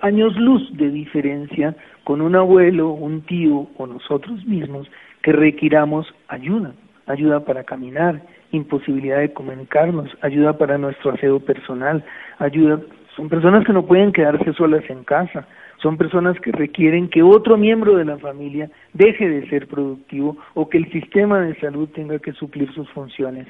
[0.00, 4.90] años luz de diferencia con un abuelo, un tío o nosotros mismos
[5.20, 6.72] que requiramos ayuda,
[7.06, 12.02] ayuda para caminar, imposibilidad de comunicarnos, ayuda para nuestro aseo personal,
[12.38, 12.80] ayuda
[13.14, 15.46] son personas que no pueden quedarse solas en casa,
[15.82, 20.66] son personas que requieren que otro miembro de la familia deje de ser productivo o
[20.70, 23.46] que el sistema de salud tenga que suplir sus funciones.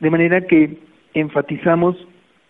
[0.00, 0.78] De manera que
[1.14, 1.96] enfatizamos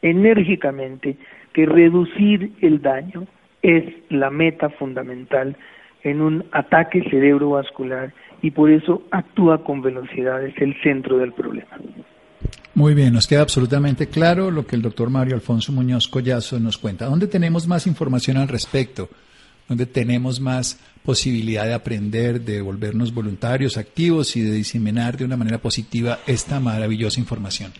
[0.02, 1.16] enérgicamente
[1.52, 3.26] que reducir el daño
[3.62, 5.56] es la meta fundamental
[6.02, 11.76] en un ataque cerebrovascular y por eso actúa con velocidad, es el centro del problema.
[12.74, 16.78] Muy bien, nos queda absolutamente claro lo que el doctor Mario Alfonso Muñoz Collazo nos
[16.78, 17.06] cuenta.
[17.06, 19.08] ¿Dónde tenemos más información al respecto?
[19.68, 25.36] ¿Dónde tenemos más posibilidad de aprender, de volvernos voluntarios, activos y de diseminar de una
[25.36, 27.72] manera positiva esta maravillosa información?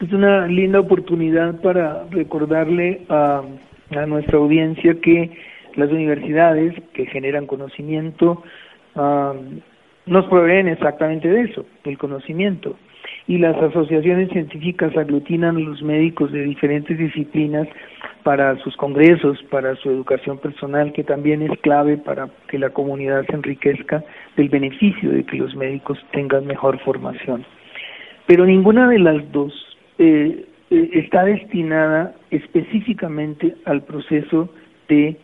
[0.00, 3.42] Es una linda oportunidad para recordarle a,
[3.90, 5.32] a nuestra audiencia que
[5.76, 8.42] las universidades que generan conocimiento
[8.94, 9.60] um,
[10.06, 12.76] nos proveen exactamente de eso, del conocimiento.
[13.28, 17.66] Y las asociaciones científicas aglutinan a los médicos de diferentes disciplinas
[18.22, 23.24] para sus congresos, para su educación personal, que también es clave para que la comunidad
[23.26, 24.04] se enriquezca
[24.36, 27.44] del beneficio de que los médicos tengan mejor formación.
[28.26, 29.52] Pero ninguna de las dos
[29.98, 34.50] eh, eh está destinada específicamente al proceso
[34.88, 35.16] de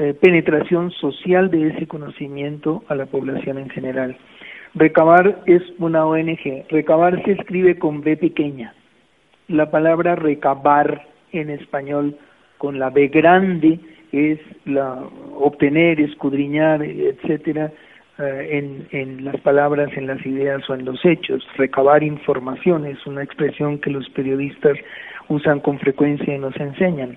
[0.00, 4.16] eh, penetración social de ese conocimiento a la población en general.
[4.74, 6.66] Recabar es una ONG.
[6.68, 8.74] Recabar se escribe con B pequeña.
[9.48, 12.16] La palabra recabar en español
[12.58, 13.80] con la B grande
[14.12, 15.02] es la
[15.34, 17.72] obtener, escudriñar, etcétera,
[18.18, 21.46] eh, en, en las palabras, en las ideas o en los hechos.
[21.56, 24.76] Recabar información es una expresión que los periodistas
[25.28, 27.16] usan con frecuencia y nos enseñan.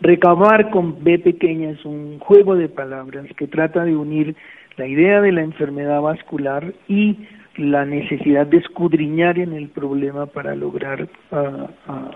[0.00, 4.34] Recabar con B pequeña es un juego de palabras que trata de unir
[4.76, 7.16] la idea de la enfermedad vascular y
[7.56, 11.66] la necesidad de escudriñar en el problema para lograr uh,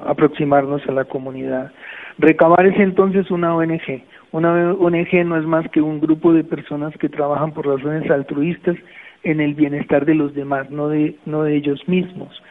[0.06, 1.70] aproximarnos a la comunidad.
[2.18, 4.02] Recabar es entonces una ONG.
[4.32, 8.76] Una ONG no es más que un grupo de personas que trabajan por razones altruistas
[9.22, 12.42] en el bienestar de los demás, no de, no de ellos mismos.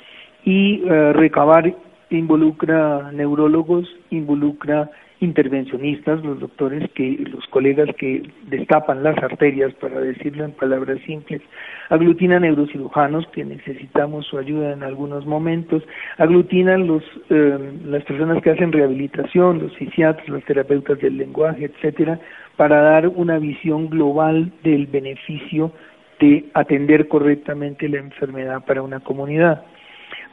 [0.46, 1.74] Y uh, recabar
[2.10, 10.46] involucra neurólogos, involucra intervencionistas, los doctores que, los colegas que destapan las arterias, para decirlo
[10.46, 11.42] en palabras simples,
[11.90, 15.84] aglutinan neurocirujanos que necesitamos su ayuda en algunos momentos,
[16.18, 22.20] aglutinan los, eh, las personas que hacen rehabilitación, los fisiatras, los terapeutas del lenguaje, etcétera,
[22.56, 25.72] para dar una visión global del beneficio
[26.20, 29.64] de atender correctamente la enfermedad para una comunidad.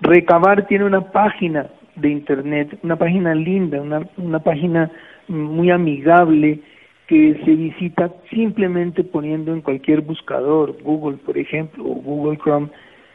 [0.00, 1.66] Recabar tiene una página
[1.96, 4.90] de Internet, una página linda, una, una página
[5.28, 6.61] muy amigable
[7.07, 12.68] que se visita simplemente poniendo en cualquier buscador, Google por ejemplo, o Google Chrome,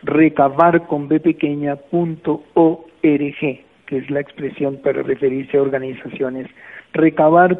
[0.04, 6.48] recabar con b pequeña punto org, que es la expresión para referirse a organizaciones.
[6.94, 7.58] Recabar.org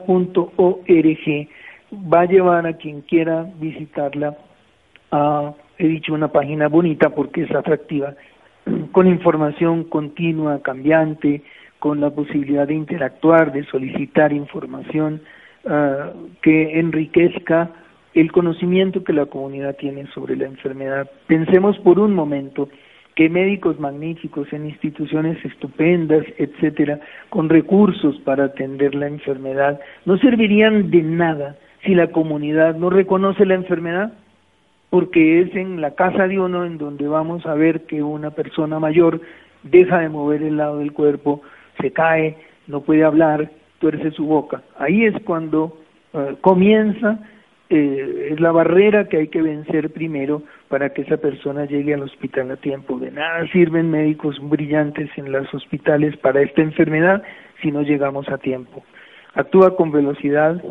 [1.92, 4.38] va a llevar a quien quiera visitarla
[5.12, 8.14] a, he dicho, una página bonita porque es atractiva
[8.92, 11.44] con información continua, cambiante,
[11.80, 15.22] con la posibilidad de interactuar, de solicitar información
[15.64, 17.72] uh, que enriquezca
[18.14, 21.10] el conocimiento que la comunidad tiene sobre la enfermedad.
[21.28, 22.70] Pensemos por un momento
[23.16, 30.90] que médicos magníficos en instituciones estupendas, etcétera, con recursos para atender la enfermedad, no servirían
[30.90, 34.14] de nada si la comunidad no reconoce la enfermedad
[34.90, 38.80] porque es en la casa de uno en donde vamos a ver que una persona
[38.80, 39.22] mayor
[39.64, 41.42] deja de mover el lado del cuerpo,
[41.80, 44.62] se cae, no puede hablar, tuerce su boca.
[44.78, 45.78] Ahí es cuando
[46.14, 47.20] uh, comienza,
[47.70, 52.04] eh, es la barrera que hay que vencer primero para que esa persona llegue al
[52.04, 52.98] hospital a tiempo.
[53.00, 57.22] De nada sirven médicos brillantes en los hospitales para esta enfermedad
[57.62, 58.84] si no llegamos a tiempo.
[59.36, 60.62] Actúa con velocidad,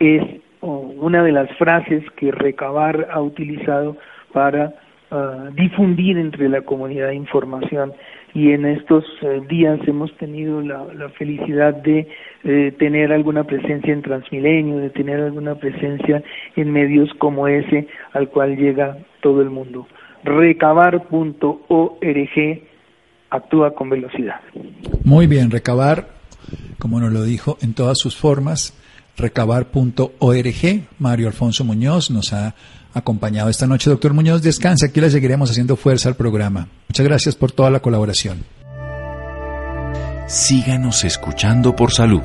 [0.00, 0.22] es
[0.66, 3.96] una de las frases que Recabar ha utilizado
[4.32, 4.74] para
[5.10, 7.92] uh, difundir entre la comunidad información
[8.34, 12.08] y en estos uh, días hemos tenido la, la felicidad de
[12.44, 16.22] eh, tener alguna presencia en Transmilenio, de tener alguna presencia
[16.54, 19.86] en medios como ese al cual llega todo el mundo.
[20.24, 21.08] Recabar.org
[23.30, 24.40] actúa con velocidad.
[25.04, 26.08] Muy bien, recabar,
[26.78, 28.74] como nos lo dijo, en todas sus formas
[29.16, 30.88] recabar.org.
[30.98, 32.54] Mario Alfonso Muñoz nos ha
[32.94, 33.90] acompañado esta noche.
[33.90, 36.68] Doctor Muñoz, descansa, aquí le seguiremos haciendo fuerza al programa.
[36.88, 38.44] Muchas gracias por toda la colaboración.
[40.26, 42.22] Síganos escuchando por salud.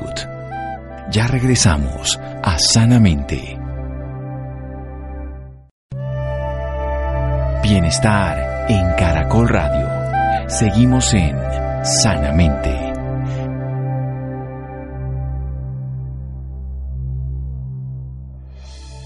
[1.10, 3.58] Ya regresamos a Sanamente.
[7.62, 10.48] Bienestar en Caracol Radio.
[10.48, 11.36] Seguimos en
[11.84, 12.91] Sanamente.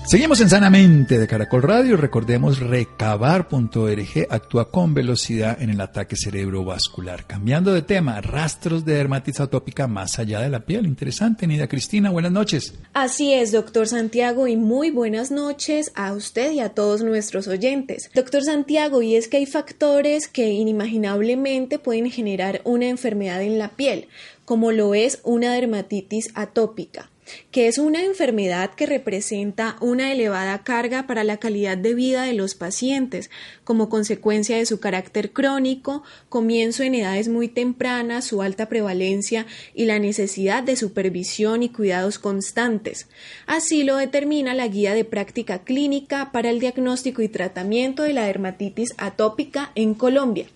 [0.07, 1.97] Seguimos en Sanamente de Caracol Radio.
[1.97, 7.27] Recordemos recabar.org actúa con velocidad en el ataque cerebrovascular.
[7.27, 10.87] Cambiando de tema, rastros de dermatitis atópica más allá de la piel.
[10.87, 12.75] Interesante, Nida Cristina, buenas noches.
[12.93, 18.09] Así es, doctor Santiago, y muy buenas noches a usted y a todos nuestros oyentes.
[18.15, 23.71] Doctor Santiago, y es que hay factores que inimaginablemente pueden generar una enfermedad en la
[23.71, 24.07] piel,
[24.45, 27.11] como lo es una dermatitis atópica
[27.51, 32.33] que es una enfermedad que representa una elevada carga para la calidad de vida de
[32.33, 33.31] los pacientes
[33.65, 39.87] como consecuencia de su carácter crónico, comienzo en edades muy tempranas, su alta prevalencia y
[39.87, 43.09] la necesidad de supervisión y cuidados constantes.
[43.47, 48.27] Así lo determina la Guía de Práctica Clínica para el Diagnóstico y Tratamiento de la
[48.27, 50.47] Dermatitis Atópica en Colombia.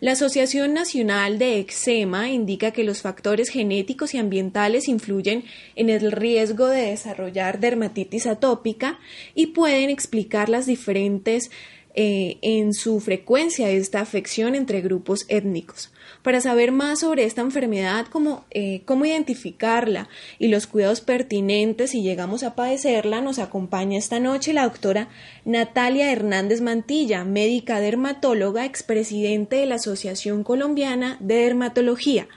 [0.00, 5.44] La Asociación Nacional de Eczema indica que los factores genéticos y ambientales influyen
[5.76, 8.98] en el riesgo de desarrollar dermatitis atópica
[9.34, 11.50] y pueden explicar las diferentes
[11.94, 15.91] eh, en su frecuencia de esta afección entre grupos étnicos.
[16.22, 20.08] Para saber más sobre esta enfermedad, cómo, eh, cómo identificarla
[20.38, 25.08] y los cuidados pertinentes si llegamos a padecerla, nos acompaña esta noche la doctora
[25.44, 32.28] Natalia Hernández Mantilla, médica dermatóloga, expresidente de la Asociación Colombiana de Dermatología.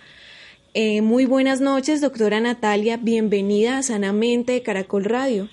[0.73, 2.97] Eh, muy buenas noches, doctora Natalia.
[2.97, 5.47] Bienvenida a Sanamente de Caracol Radio.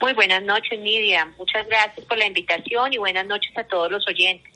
[0.00, 1.32] Muy buenas noches, Nidia.
[1.38, 4.53] Muchas gracias por la invitación y buenas noches a todos los oyentes.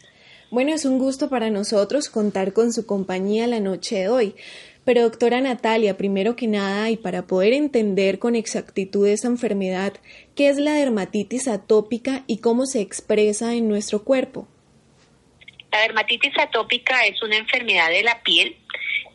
[0.51, 4.35] Bueno, es un gusto para nosotros contar con su compañía la noche de hoy.
[4.87, 9.93] Pero doctora Natalia, primero que nada, y para poder entender con exactitud esa enfermedad,
[10.35, 14.49] ¿qué es la dermatitis atópica y cómo se expresa en nuestro cuerpo?
[15.71, 18.57] La dermatitis atópica es una enfermedad de la piel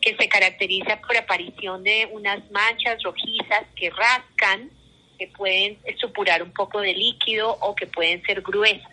[0.00, 4.70] que se caracteriza por aparición de unas manchas rojizas que rascan,
[5.18, 8.86] que pueden supurar un poco de líquido o que pueden ser gruesas.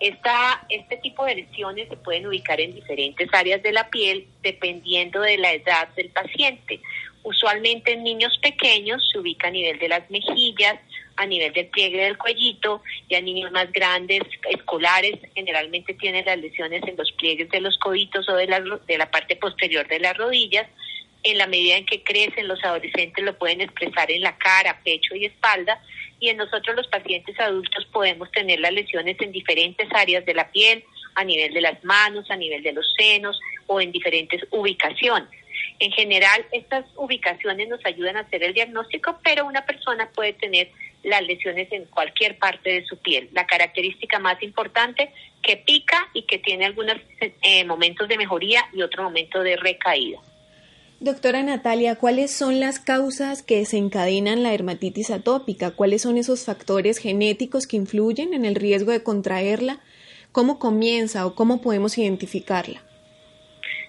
[0.00, 5.20] Esta, este tipo de lesiones se pueden ubicar en diferentes áreas de la piel dependiendo
[5.20, 6.80] de la edad del paciente.
[7.22, 10.80] Usualmente en niños pequeños se ubica a nivel de las mejillas,
[11.16, 16.38] a nivel del pliegue del cuellito y a niños más grandes, escolares, generalmente tienen las
[16.38, 20.00] lesiones en los pliegues de los coditos o de la, de la parte posterior de
[20.00, 20.66] las rodillas.
[21.22, 25.14] En la medida en que crecen, los adolescentes lo pueden expresar en la cara, pecho
[25.14, 25.82] y espalda.
[26.20, 30.50] Y en nosotros los pacientes adultos podemos tener las lesiones en diferentes áreas de la
[30.50, 35.28] piel, a nivel de las manos, a nivel de los senos o en diferentes ubicaciones.
[35.78, 40.70] En general, estas ubicaciones nos ayudan a hacer el diagnóstico, pero una persona puede tener
[41.02, 43.30] las lesiones en cualquier parte de su piel.
[43.32, 45.10] La característica más importante
[45.42, 50.20] que pica y que tiene algunos eh, momentos de mejoría y otro momento de recaída.
[51.02, 55.70] Doctora Natalia, ¿cuáles son las causas que desencadenan la dermatitis atópica?
[55.70, 59.80] ¿Cuáles son esos factores genéticos que influyen en el riesgo de contraerla?
[60.30, 62.82] ¿Cómo comienza o cómo podemos identificarla?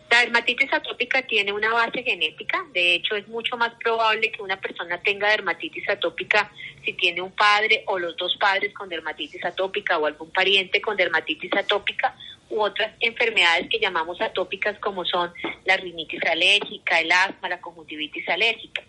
[0.09, 4.59] La dermatitis atópica tiene una base genética, de hecho es mucho más probable que una
[4.61, 6.49] persona tenga dermatitis atópica
[6.85, 10.95] si tiene un padre o los dos padres con dermatitis atópica o algún pariente con
[10.95, 12.15] dermatitis atópica
[12.51, 15.33] u otras enfermedades que llamamos atópicas como son
[15.65, 18.83] la rinitis alérgica, el asma, la conjuntivitis alérgica.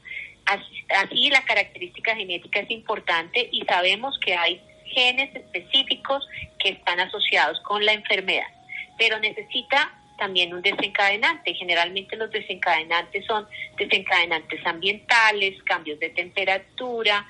[0.44, 6.26] Así, la característica genética es importante y sabemos que hay genes específicos
[6.58, 8.48] que están asociados con la enfermedad,
[8.98, 11.54] pero necesita también un desencadenante.
[11.54, 13.46] Generalmente los desencadenantes son
[13.76, 17.26] desencadenantes ambientales, cambios de temperatura,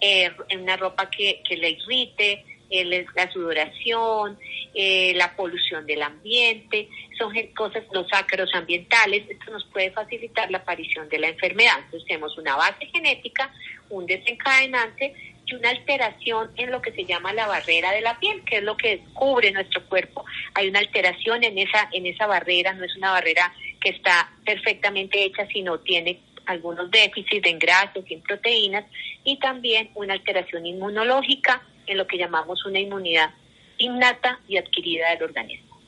[0.00, 4.38] eh, una ropa que, que le irrite, eh, la sudoración,
[4.74, 10.58] eh, la polución del ambiente, son cosas, los ácaros ambientales, esto nos puede facilitar la
[10.58, 11.80] aparición de la enfermedad.
[11.84, 13.52] Entonces tenemos una base genética,
[13.90, 15.14] un desencadenante
[15.44, 18.62] y una alteración en lo que se llama la barrera de la piel, que es
[18.62, 20.24] lo que cubre nuestro cuerpo.
[20.54, 23.52] Hay una alteración en esa, en esa barrera, no es una barrera
[23.82, 28.86] que está perfectamente hecha, sino tiene algunos déficits en grasas y en proteínas
[29.24, 33.30] y también una alteración inmunológica en lo que llamamos una inmunidad
[33.78, 35.78] innata y adquirida del organismo.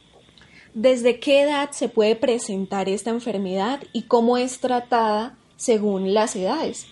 [0.74, 6.88] ¿Desde qué edad se puede presentar esta enfermedad y cómo es tratada según las edades?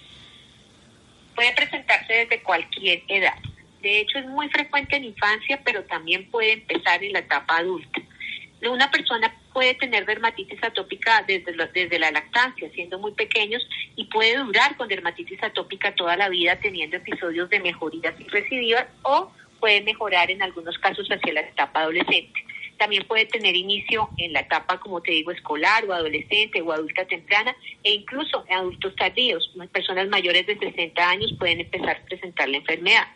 [1.34, 3.34] Puede presentarse desde cualquier edad.
[3.80, 8.00] De hecho, es muy frecuente en infancia, pero también puede empezar en la etapa adulta.
[8.70, 14.36] Una persona puede tener dermatitis atópica desde, desde la lactancia, siendo muy pequeños, y puede
[14.38, 19.80] durar con dermatitis atópica toda la vida teniendo episodios de mejorías y recidivas o puede
[19.82, 22.44] mejorar en algunos casos hacia la etapa adolescente.
[22.78, 27.05] También puede tener inicio en la etapa, como te digo, escolar o adolescente o adulta
[27.05, 29.53] temprana e incluso en adultos tardíos.
[29.72, 33.07] Personas mayores de 60 años pueden empezar a presentar la enfermedad.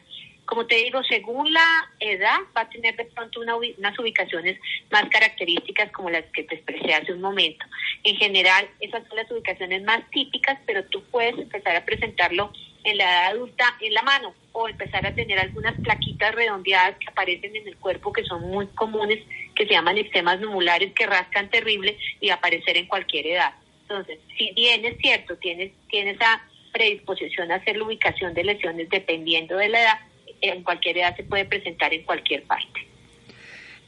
[0.46, 4.58] Como te digo, según la edad va a tener de pronto unas ubicaciones
[4.90, 7.66] más características como las que te expresé hace un momento.
[8.04, 12.52] En general, esas son las ubicaciones más típicas, pero tú puedes empezar a presentarlo
[12.84, 17.08] en la edad adulta en la mano o empezar a tener algunas plaquitas redondeadas que
[17.08, 19.18] aparecen en el cuerpo que son muy comunes,
[19.56, 23.54] que se llaman eczemas numulares que rascan terrible y aparecer en cualquier edad.
[23.82, 26.40] Entonces, si bien es cierto, tienes, tienes esa
[26.72, 30.00] predisposición a hacer la ubicación de lesiones dependiendo de la edad,
[30.40, 32.86] en cualquier edad se puede presentar en cualquier parte.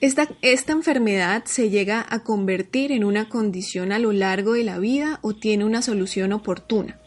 [0.01, 4.79] Esta, ¿Esta enfermedad se llega a convertir en una condición a lo largo de la
[4.79, 7.01] vida o tiene una solución oportuna?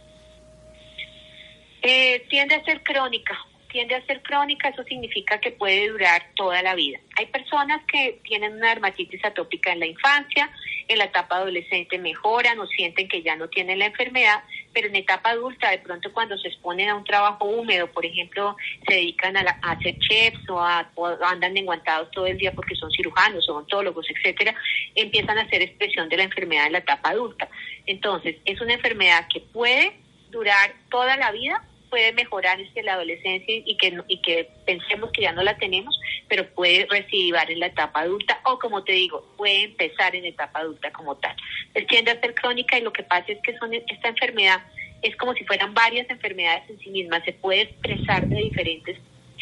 [1.82, 3.34] Eh, tiende a ser crónica,
[3.72, 7.00] tiende a ser crónica, eso significa que puede durar toda la vida.
[7.18, 10.50] Hay personas que tienen una dermatitis atópica en la infancia,
[10.88, 14.44] en la etapa adolescente mejoran o sienten que ya no tienen la enfermedad,
[14.74, 18.56] pero en etapa adulta, de pronto cuando se exponen a un trabajo húmedo, por ejemplo,
[18.88, 23.54] se dedican a, hacer chefs o, andan enguantados todo el día porque son cirujanos, o
[23.54, 24.54] odontólogos, etcétera,
[24.96, 27.50] empiezan a hacer expresión de la enfermedad en la etapa adulta.
[27.86, 29.94] Entonces, es una enfermedad que puede
[30.30, 31.62] durar toda la vida
[31.92, 36.00] puede mejorar este, la adolescencia y que, y que pensemos que ya no la tenemos,
[36.28, 40.62] pero puede recidir en la etapa adulta o, como te digo, puede empezar en etapa
[40.62, 41.36] adulta como tal.
[41.76, 44.62] Es tiende a ser crónica y lo que pasa es que son esta enfermedad
[45.02, 48.98] es como si fueran varias enfermedades en sí mismas, se puede expresar de diferentes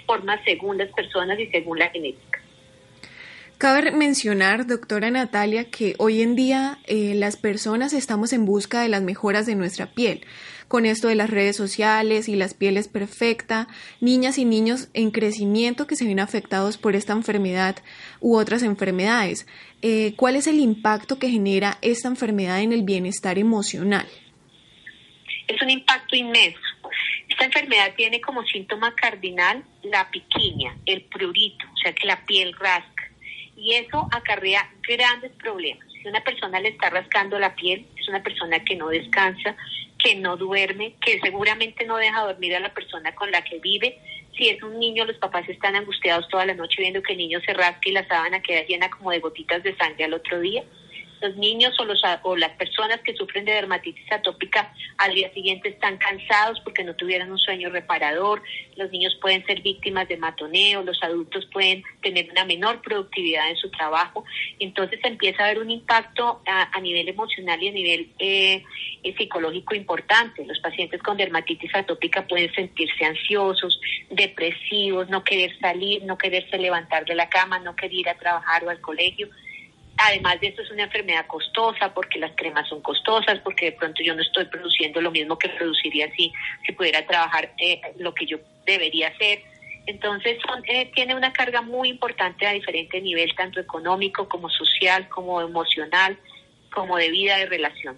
[0.05, 2.41] formas según las personas y según la genética.
[3.57, 8.87] Cabe mencionar, doctora Natalia, que hoy en día eh, las personas estamos en busca de
[8.87, 10.25] las mejoras de nuestra piel
[10.69, 13.67] con esto de las redes sociales y las pieles perfecta,
[13.99, 17.77] niñas y niños en crecimiento que se ven afectados por esta enfermedad
[18.21, 19.47] u otras enfermedades.
[19.81, 24.07] Eh, ¿Cuál es el impacto que genera esta enfermedad en el bienestar emocional?
[25.47, 26.59] Es un impacto inmenso.
[27.27, 32.53] Esta enfermedad tiene como síntoma cardinal la piquiña, el prurito, o sea que la piel
[32.53, 33.09] rasca.
[33.57, 35.85] Y eso acarrea grandes problemas.
[35.91, 39.55] Si una persona le está rascando la piel, es una persona que no descansa,
[39.99, 43.99] que no duerme, que seguramente no deja dormir a la persona con la que vive.
[44.37, 47.39] Si es un niño, los papás están angustiados toda la noche viendo que el niño
[47.41, 50.63] se rasca y la sábana queda llena como de gotitas de sangre al otro día
[51.21, 55.69] los niños o, los, o las personas que sufren de dermatitis atópica al día siguiente
[55.69, 58.41] están cansados porque no tuvieron un sueño reparador,
[58.75, 63.57] los niños pueden ser víctimas de matoneo, los adultos pueden tener una menor productividad en
[63.57, 64.23] su trabajo,
[64.59, 68.63] entonces empieza a haber un impacto a, nivel emocional y a nivel eh,
[69.03, 70.45] eh, psicológico importante.
[70.45, 77.03] Los pacientes con dermatitis atópica pueden sentirse ansiosos, depresivos, no querer salir, no quererse levantar
[77.05, 79.29] de la cama, no querer ir a trabajar o al colegio
[80.01, 84.01] Además de esto es una enfermedad costosa porque las cremas son costosas, porque de pronto
[84.01, 86.31] yo no estoy produciendo lo mismo que produciría si,
[86.65, 89.41] si pudiera trabajar eh, lo que yo debería hacer.
[89.87, 90.37] Entonces
[90.69, 96.17] eh, tiene una carga muy importante a diferente nivel, tanto económico como social, como emocional,
[96.73, 97.97] como de vida, de relación.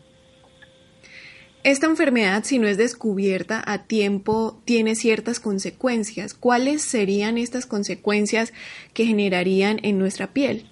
[1.64, 6.34] Esta enfermedad, si no es descubierta a tiempo, tiene ciertas consecuencias.
[6.34, 8.54] ¿Cuáles serían estas consecuencias
[8.96, 10.71] que generarían en nuestra piel?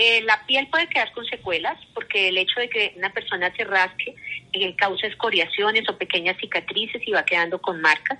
[0.00, 3.64] Eh, la piel puede quedar con secuelas porque el hecho de que una persona se
[3.64, 4.14] rasque
[4.52, 8.16] eh, causa escoriaciones o pequeñas cicatrices y va quedando con marcas.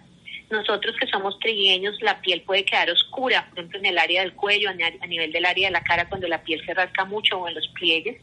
[0.50, 4.32] Nosotros que somos trigueños, la piel puede quedar oscura, por ejemplo en el área del
[4.32, 7.46] cuello, a nivel del área de la cara cuando la piel se rasca mucho o
[7.46, 8.20] en los pliegues.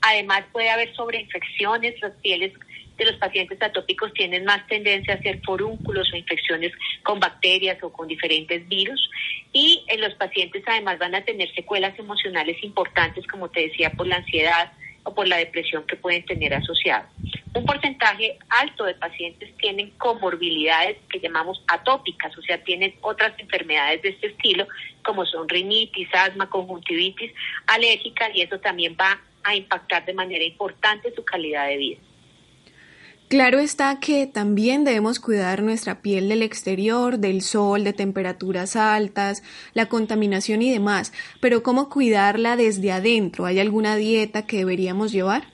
[0.00, 2.54] Además puede haber sobreinfecciones, las pieles
[2.96, 6.72] de los pacientes atópicos tienen más tendencia a ser forúnculos o infecciones
[7.02, 9.10] con bacterias o con diferentes virus.
[9.52, 14.06] Y en los pacientes además van a tener secuelas emocionales importantes, como te decía, por
[14.06, 14.72] la ansiedad
[15.04, 17.06] o por la depresión que pueden tener asociado.
[17.54, 24.02] Un porcentaje alto de pacientes tienen comorbilidades que llamamos atópicas, o sea, tienen otras enfermedades
[24.02, 24.66] de este estilo,
[25.04, 27.32] como son rinitis, asma, conjuntivitis,
[27.66, 32.00] alérgica, y eso también va a impactar de manera importante su calidad de vida.
[33.34, 39.42] Claro está que también debemos cuidar nuestra piel del exterior, del sol, de temperaturas altas,
[39.72, 43.44] la contaminación y demás, pero ¿cómo cuidarla desde adentro?
[43.44, 45.53] ¿Hay alguna dieta que deberíamos llevar?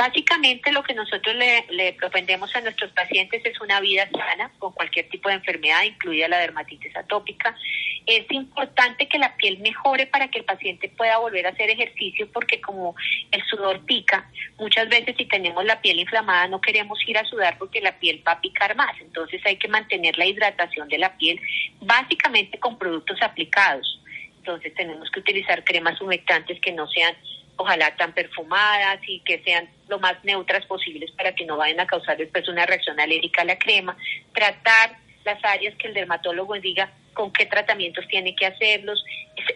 [0.00, 4.72] Básicamente lo que nosotros le, le, propendemos a nuestros pacientes es una vida sana con
[4.72, 7.54] cualquier tipo de enfermedad, incluida la dermatitis atópica.
[8.06, 12.32] Es importante que la piel mejore para que el paciente pueda volver a hacer ejercicio
[12.32, 12.94] porque como
[13.30, 14.26] el sudor pica,
[14.58, 18.22] muchas veces si tenemos la piel inflamada no queremos ir a sudar porque la piel
[18.26, 18.98] va a picar más.
[19.02, 21.38] Entonces hay que mantener la hidratación de la piel
[21.78, 24.00] básicamente con productos aplicados.
[24.38, 27.14] Entonces tenemos que utilizar cremas humectantes que no sean
[27.60, 31.86] ojalá tan perfumadas y que sean lo más neutras posibles para que no vayan a
[31.86, 33.96] causar después una reacción alérgica a la crema,
[34.32, 39.04] tratar las áreas que el dermatólogo diga con qué tratamientos tiene que hacerlos,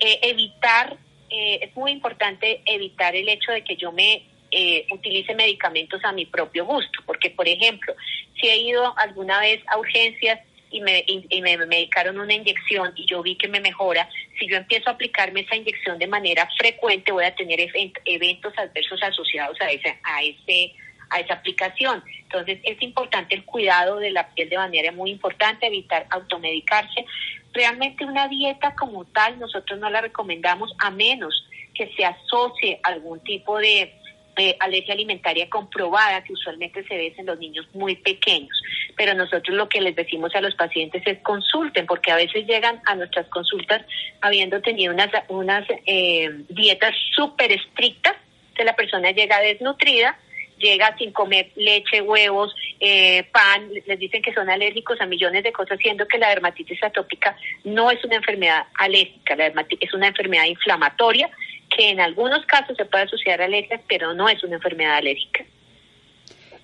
[0.00, 0.98] eh, evitar,
[1.30, 6.12] eh, es muy importante evitar el hecho de que yo me eh, utilice medicamentos a
[6.12, 7.94] mi propio gusto, porque por ejemplo,
[8.38, 10.40] si he ido alguna vez a urgencias
[10.74, 14.08] y me, y, me medicaron una inyección y yo vi que me mejora,
[14.38, 17.60] si yo empiezo a aplicarme esa inyección de manera frecuente voy a tener
[18.04, 20.74] eventos adversos asociados a ese, a ese
[21.10, 22.02] a esa aplicación.
[22.22, 27.04] Entonces es importante el cuidado de la piel de manera muy importante, evitar automedicarse.
[27.52, 33.20] Realmente una dieta como tal nosotros no la recomendamos a menos que se asocie algún
[33.20, 33.92] tipo de
[34.36, 38.60] eh, alergia alimentaria comprobada que usualmente se ve en los niños muy pequeños.
[38.96, 42.80] Pero nosotros lo que les decimos a los pacientes es consulten, porque a veces llegan
[42.86, 43.82] a nuestras consultas
[44.20, 48.14] habiendo tenido unas, unas eh, dietas súper estrictas,
[48.54, 50.16] que la persona llega desnutrida,
[50.58, 55.52] llega sin comer leche, huevos, eh, pan, les dicen que son alérgicos a millones de
[55.52, 60.08] cosas, siendo que la dermatitis atópica no es una enfermedad alérgica, la dermatitis es una
[60.08, 61.28] enfermedad inflamatoria
[61.76, 65.44] que en algunos casos se puede asociar a alergias, pero no es una enfermedad alérgica.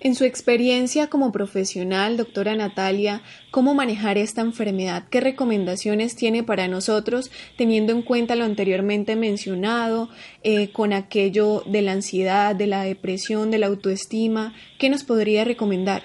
[0.03, 5.03] En su experiencia como profesional, doctora Natalia, ¿cómo manejar esta enfermedad?
[5.11, 10.09] ¿Qué recomendaciones tiene para nosotros, teniendo en cuenta lo anteriormente mencionado,
[10.43, 14.55] eh, con aquello de la ansiedad, de la depresión, de la autoestima?
[14.79, 16.01] ¿Qué nos podría recomendar?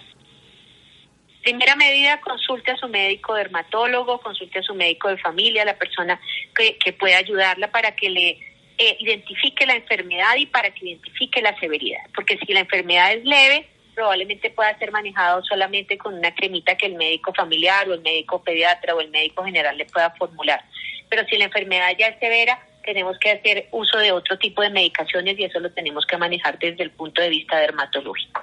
[1.42, 6.20] Primera medida, consulte a su médico dermatólogo, consulte a su médico de familia, la persona
[6.54, 11.40] que, que pueda ayudarla para que le eh, identifique la enfermedad y para que identifique
[11.40, 12.02] la severidad.
[12.14, 16.86] Porque si la enfermedad es leve, probablemente pueda ser manejado solamente con una cremita que
[16.86, 20.62] el médico familiar o el médico pediatra o el médico general le pueda formular.
[21.08, 24.70] Pero si la enfermedad ya es severa, tenemos que hacer uso de otro tipo de
[24.70, 28.42] medicaciones y eso lo tenemos que manejar desde el punto de vista dermatológico.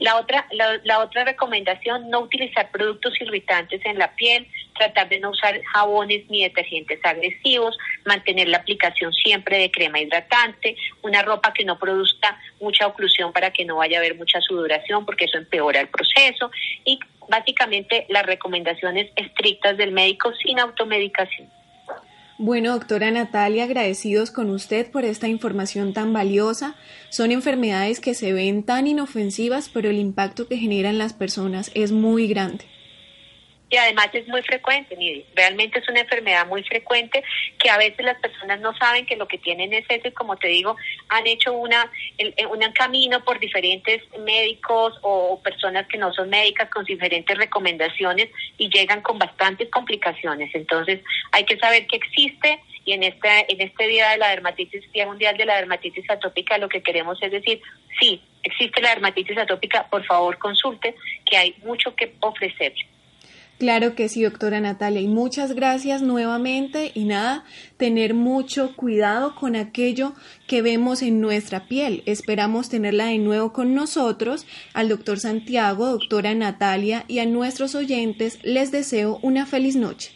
[0.00, 5.30] La otra, la, otra recomendación, no utilizar productos irritantes en la piel, tratar de no
[5.30, 11.64] usar jabones ni detergentes agresivos, mantener la aplicación siempre de crema hidratante, una ropa que
[11.64, 15.80] no produzca mucha oclusión para que no vaya a haber mucha sudoración porque eso empeora
[15.80, 16.50] el proceso
[16.84, 21.61] y básicamente las recomendaciones estrictas del médico sin automedicación.
[22.44, 26.74] Bueno, doctora Natalia, agradecidos con usted por esta información tan valiosa.
[27.08, 31.92] Son enfermedades que se ven tan inofensivas, pero el impacto que generan las personas es
[31.92, 32.64] muy grande
[33.72, 34.94] y además es muy frecuente,
[35.34, 37.24] realmente es una enfermedad muy frecuente
[37.58, 40.36] que a veces las personas no saben que lo que tienen es eso y como
[40.36, 40.76] te digo,
[41.08, 41.90] han hecho una
[42.50, 48.68] un camino por diferentes médicos o personas que no son médicas con diferentes recomendaciones y
[48.68, 50.54] llegan con bastantes complicaciones.
[50.54, 51.00] Entonces
[51.30, 55.06] hay que saber que existe y en este, en este día de la dermatitis, Día
[55.06, 57.62] Mundial de la Dermatitis Atópica, lo que queremos es decir,
[57.98, 60.94] sí, existe la dermatitis atópica, por favor consulte,
[61.24, 62.91] que hay mucho que ofrecerle.
[63.62, 67.44] Claro que sí, doctora Natalia, y muchas gracias nuevamente y nada,
[67.76, 70.14] tener mucho cuidado con aquello
[70.48, 72.02] que vemos en nuestra piel.
[72.06, 74.46] Esperamos tenerla de nuevo con nosotros.
[74.74, 80.10] Al doctor Santiago, doctora Natalia y a nuestros oyentes les deseo una feliz noche.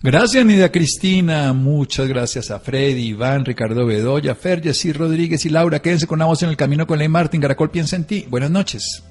[0.00, 1.52] Gracias, Nida Cristina.
[1.52, 5.80] Muchas gracias a Freddy, Iván, Ricardo Bedoya, Fer, Jessy Rodríguez y Laura.
[5.80, 7.40] Quédense con la voz en el camino con Ley Martín.
[7.40, 8.26] Garacol piensa en ti.
[8.28, 9.04] Buenas noches.